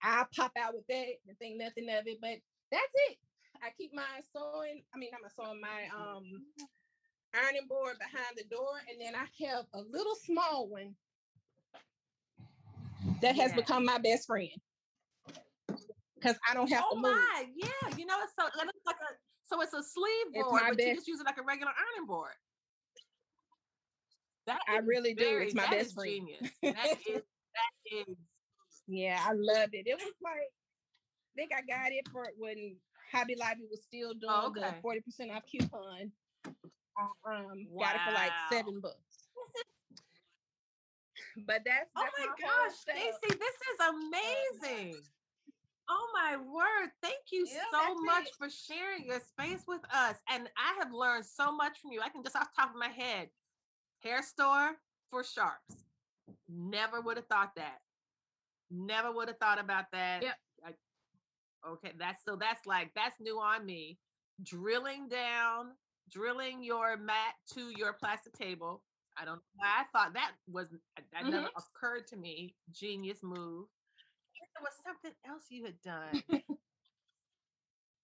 [0.02, 2.20] I pop out with that and think nothing of it.
[2.22, 2.40] But
[2.72, 3.18] that's it.
[3.62, 6.44] I keep my sewing, I mean my sewing, my um
[7.34, 10.96] ironing board behind the door, and then I have a little small one
[13.22, 13.56] that has Yeah.
[13.56, 14.50] become my best friend.
[16.16, 17.30] because I don't have oh to move.
[17.34, 17.96] my, yeah.
[17.98, 19.14] You know, it's so it looks like a
[19.54, 22.08] so it's a sleeve board, my but you just use it like a regular ironing
[22.08, 22.32] board.
[24.48, 25.24] That I really do.
[25.24, 26.10] very- It's my that best is friend.
[26.10, 26.50] Genius.
[26.64, 27.74] That is that
[28.10, 28.18] is
[28.88, 29.86] Yeah, I loved it.
[29.88, 32.76] It was like I think I got it for when
[33.12, 36.12] Hobby Lobby was still doing Oh, the forty percent off coupon.
[36.98, 37.02] I
[37.32, 38.98] um got it for like seven bucks.
[41.48, 43.02] But that's, Oh that's my gosh, setup.
[43.02, 43.80] Stacie, this is
[44.62, 45.02] amazing.
[45.90, 46.92] Oh my word.
[47.02, 48.36] Thank you Yeah, so much it.
[48.38, 50.16] for sharing your space with us.
[50.30, 52.02] And I have learned so much from you.
[52.02, 53.30] I can just off the top of my head,
[54.02, 54.78] hair store
[55.10, 55.84] for sharps.
[56.48, 57.80] Never would have thought that.
[58.72, 60.24] Never would have thought about that.
[60.24, 60.36] Yep.
[60.66, 64.00] I- okay, that's so that's like that's new on me.
[64.42, 65.74] Drilling down,
[66.10, 68.84] drilling your mat to your plastic table.
[69.18, 70.70] I don't know why I thought that was
[71.12, 71.58] that never mm-hmm.
[71.58, 72.56] occurred to me.
[72.72, 73.68] Genius move.
[74.56, 76.24] There was something else you had done.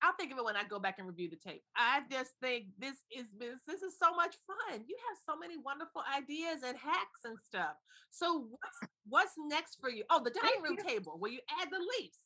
[0.02, 1.62] I'll think of it when I go back and review the tape.
[1.76, 4.80] I just think this is this, this is so much fun.
[4.88, 7.76] You have so many wonderful ideas and hacks and stuff.
[8.10, 10.06] So what's what's next for you?
[10.10, 12.18] Oh, the dining room table where you add the leaves.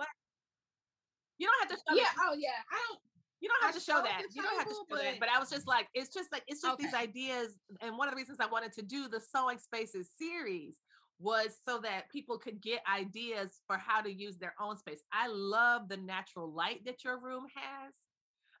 [0.00, 0.08] Like,
[1.38, 2.16] you don't have to show Yeah, that.
[2.28, 2.58] oh yeah.
[2.72, 3.00] I don't
[3.40, 4.22] You don't have I to show that.
[4.34, 5.14] You don't have to show that.
[5.14, 7.54] but- But I was just like, it's just like it's just these ideas.
[7.82, 10.78] And one of the reasons I wanted to do the sewing spaces series
[11.18, 15.02] was so that people could get ideas for how to use their own space.
[15.12, 17.92] I love the natural light that your room has.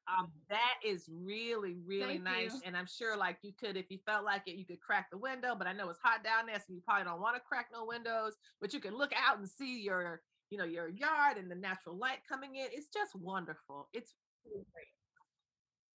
[0.08, 2.54] Um, that is really, really Thank nice.
[2.54, 2.60] you.
[2.64, 5.18] And I'm sure like you could, if you felt like it, you could crack the
[5.18, 7.68] window, but I know it's hot down there, so you probably don't want to crack
[7.72, 11.50] no windows, but you can look out and see your, you know, your yard and
[11.50, 12.68] the natural light coming in.
[12.72, 13.88] It's just wonderful.
[13.92, 14.14] It's
[14.46, 14.86] really great.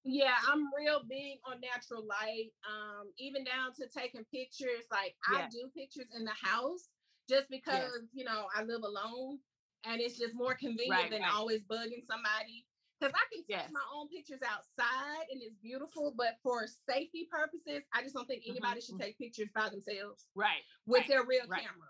[0.03, 2.51] Yeah, I'm real big on natural light.
[2.67, 4.85] Um, even down to taking pictures.
[4.91, 6.89] Like I do pictures in the house
[7.29, 9.39] just because you know I live alone
[9.85, 11.31] and it's just more convenient Right, than right.
[11.33, 12.65] always bugging somebody.
[12.99, 13.71] Because I can take Yes.
[13.71, 18.43] my own pictures outside and it's beautiful, but for safety purposes, I just don't think
[18.47, 19.01] Mhm, anybody should mhm.
[19.01, 20.61] take pictures by themselves Right.
[20.85, 21.89] with Right, their real camera.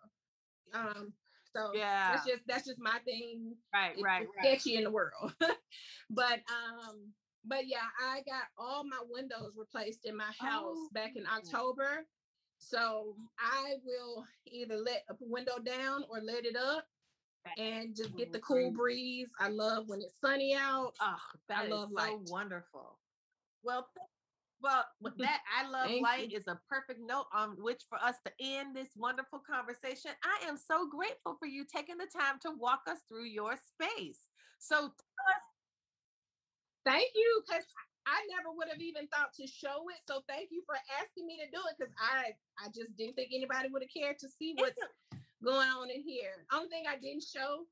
[0.74, 1.14] Um,
[1.54, 2.12] so Yeah.
[2.14, 3.94] that's just that's just my thing Right.
[3.96, 4.28] it's Right.
[4.40, 5.34] sketchy in the world.
[6.10, 7.14] but um,
[7.46, 11.24] but yeah, I got all my windows replaced in my house Oh, back in.
[11.28, 11.38] Oh.
[11.38, 12.06] October.
[12.60, 16.86] So I will either let a window down or let it up
[17.58, 19.28] and just get the cool breeze.
[19.40, 20.94] I love when it's sunny out.
[21.02, 21.16] Oh,
[21.50, 22.18] that is love so light.
[22.28, 23.00] wonderful.
[23.64, 24.08] Well, th-
[24.62, 26.38] well, with that, I love light you.
[26.38, 30.12] is a perfect note on which for us to end this wonderful conversation.
[30.24, 34.20] I am so grateful for you taking the time to walk us through your space.
[34.60, 34.94] So,
[36.86, 37.66] Thank you, because
[38.08, 40.02] I never would have even thought to show it.
[40.08, 43.30] So thank you for asking me to do it because I I just didn't think
[43.34, 44.78] anybody would have cared to see what's
[45.44, 46.46] going on in here.
[46.52, 47.66] Only thing I didn't show,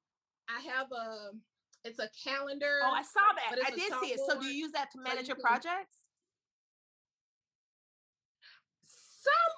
[0.48, 1.32] I have a
[1.86, 2.82] it's a calendar.
[2.84, 3.58] oh, I saw that.
[3.66, 4.20] I did see it.
[4.28, 5.98] So, do you use that to so manage you your can- projects?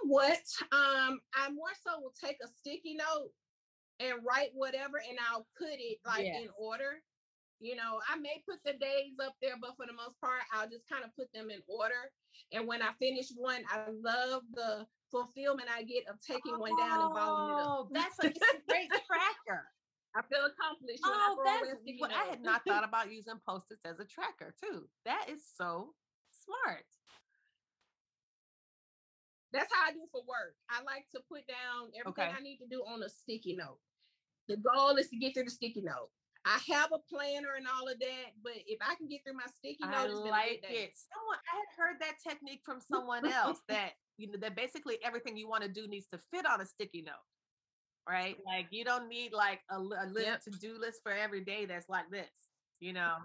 [0.05, 0.43] Somewhat.
[0.71, 3.31] Um, I more so will take a sticky note
[3.99, 7.01] and write whatever, and I'll put it like in order.
[7.61, 10.67] You know, I may put the days up there, but for the most part, I'll
[10.67, 12.09] just kind of put them in order.
[12.51, 17.05] And when I finish one, I love the fulfillment I get of taking one down
[17.05, 17.69] and balling it up.
[17.69, 19.69] Oh, that's a, a great tracker.
[20.17, 21.05] I feel accomplished.
[21.05, 24.05] I Oh, a that's sticky what I had not thought about using post-its as a
[24.05, 24.89] tracker too.
[25.05, 25.93] That is so
[26.33, 26.89] smart.
[29.53, 30.55] That's how I do for work.
[30.69, 32.31] I like to put down everything Okay.
[32.35, 33.79] I need to do on a sticky note.
[34.47, 36.09] The goal is to get through the sticky note.
[36.43, 39.45] I have a planner and all of that, but if I can get through my
[39.45, 40.97] sticky notes, I it's been a like it.
[40.97, 45.37] Someone I had heard that technique from someone else that you know that basically everything
[45.37, 47.15] you want to do needs to fit on a sticky note.
[48.09, 48.37] Right?
[48.43, 50.41] Like you don't need like a, a list Yep.
[50.43, 52.31] to-do list for every day that's like this,
[52.79, 53.17] you know.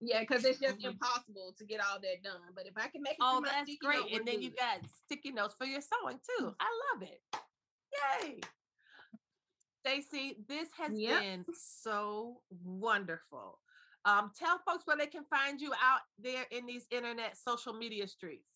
[0.00, 0.92] Yeah, because it's just Mhm.
[0.92, 2.52] impossible to get all that done.
[2.54, 4.00] But if I can make it Oh, that's sticky great.
[4.00, 6.54] note, And then you got sticky notes for your sewing too.
[6.58, 7.22] I love it.
[8.22, 8.40] Yay.
[9.84, 11.20] Stacie, this has Yep.
[11.20, 13.62] been so wonderful.
[14.04, 18.06] Um, tell folks where they can find you out there in these internet social media
[18.08, 18.48] streets.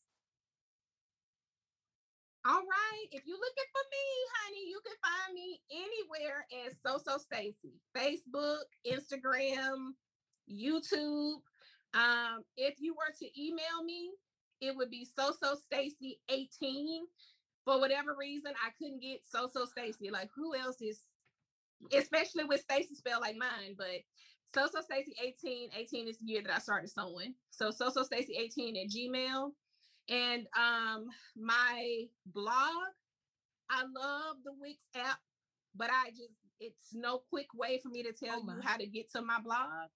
[2.46, 3.06] All right.
[3.10, 7.80] If you're looking for me, honey, you can find me anywhere as Sew Sew Stacie.
[7.96, 9.94] Facebook, Instagram,
[10.50, 11.40] YouTube.
[11.94, 14.12] Um, if you were to email me,
[14.60, 17.06] it would be Sew Sew Stacie 18.
[17.64, 20.10] For whatever reason, I couldn't get Sew Sew Stacie.
[20.10, 21.06] Like who else is
[21.92, 24.02] especially with Stacie spell like mine, but
[24.54, 25.70] Sew Sew Stacie 18.
[25.76, 27.34] 18 is the year that I started sewing.
[27.50, 29.50] So Sew Sew Stacie 18 at Gmail.
[30.08, 31.06] And um
[31.36, 32.92] my blog,
[33.70, 35.18] I love the Wix app.
[35.74, 38.86] but I just it's no quick way for me to tell oh you how to
[38.86, 39.88] get to my blog.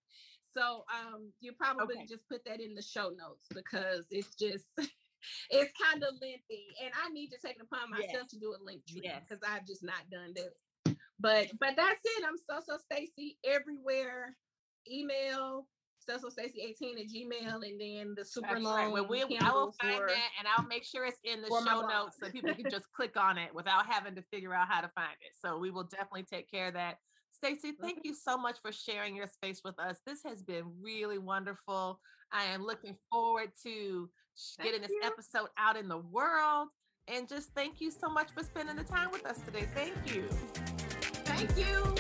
[0.53, 2.07] So um, you probably okay.
[2.09, 4.67] just put that in the show notes because it's just
[5.51, 8.31] it's kind of lengthy, and I need to take it upon myself yes.
[8.31, 9.51] to do a Linktree because yes.
[9.51, 10.53] I've just not done this.
[11.21, 12.25] But but that's it.
[12.27, 14.37] I'm Sew Sew Stacie everywhere.
[14.91, 15.67] Email
[15.99, 18.77] Sew Sew Stacie 18 at Gmail and then the super That's long.
[18.77, 18.93] Right.
[18.93, 22.17] Well, we, I will find that and I'll make sure it's in the show notes
[22.23, 25.17] so people can just click on it without having to figure out how to find
[25.21, 25.33] it.
[25.45, 26.97] So we will definitely take care of that.
[27.45, 29.99] Stacie, thank you so much for sharing your space with us.
[30.07, 32.01] This has been really wonderful.
[32.33, 34.09] I am looking forward to
[34.63, 36.69] getting this episode out in the world.
[37.07, 39.67] And just thank you so much for spending the time with us today.
[39.75, 40.29] Thank you.
[41.39, 41.95] Thank you.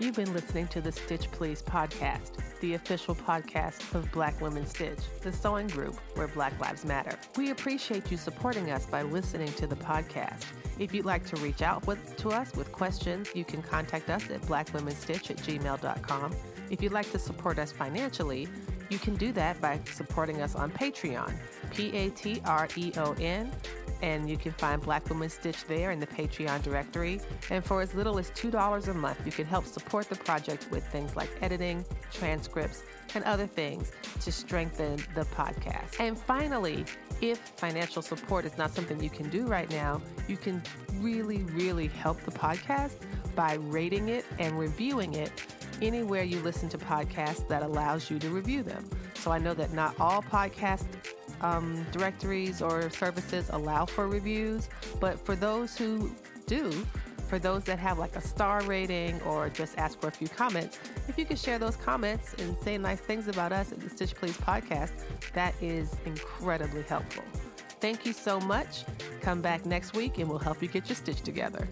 [0.00, 4.98] You've been listening to the Stitch Please podcast, the official podcast of Black Women Stitch,
[5.20, 7.16] the sewing group where Black Lives Matter.
[7.36, 10.42] We appreciate you supporting us by listening to the podcast.
[10.80, 14.28] If you'd like to reach out with, to us with questions, you can contact us
[14.28, 16.34] at blackwomenstitch at gmail.com.
[16.68, 18.48] If you'd like to support us financially,
[18.92, 21.34] you can do that by supporting us on Patreon,
[21.70, 23.50] P A T R E O N
[24.02, 27.20] and you can find Black Women Stitch there in the Patreon directory.
[27.50, 30.84] And for as little as $2 a month, you can help support the project with
[30.88, 32.82] things like editing, transcripts,
[33.14, 36.00] and other things to strengthen the podcast.
[36.00, 36.84] And finally,
[37.20, 40.62] if financial support is not something you can do right now, you can
[40.94, 42.96] really, really help the podcast
[43.36, 45.30] by rating it and reviewing it
[45.82, 48.88] anywhere you listen to podcasts that allows you to review them.
[49.14, 50.86] So I know that not all podcast
[51.40, 54.68] um, directories or services allow for reviews,
[55.00, 56.14] but for those who
[56.46, 56.70] do,
[57.28, 60.78] for those that have like a star rating or just ask for a few comments,
[61.08, 64.14] if you could share those comments and say nice things about us at the Stitch
[64.14, 64.92] Please podcast,
[65.32, 67.24] that is incredibly helpful.
[67.80, 68.84] Thank you so much.
[69.22, 71.68] Come back next week and we'll help you get your stitch together.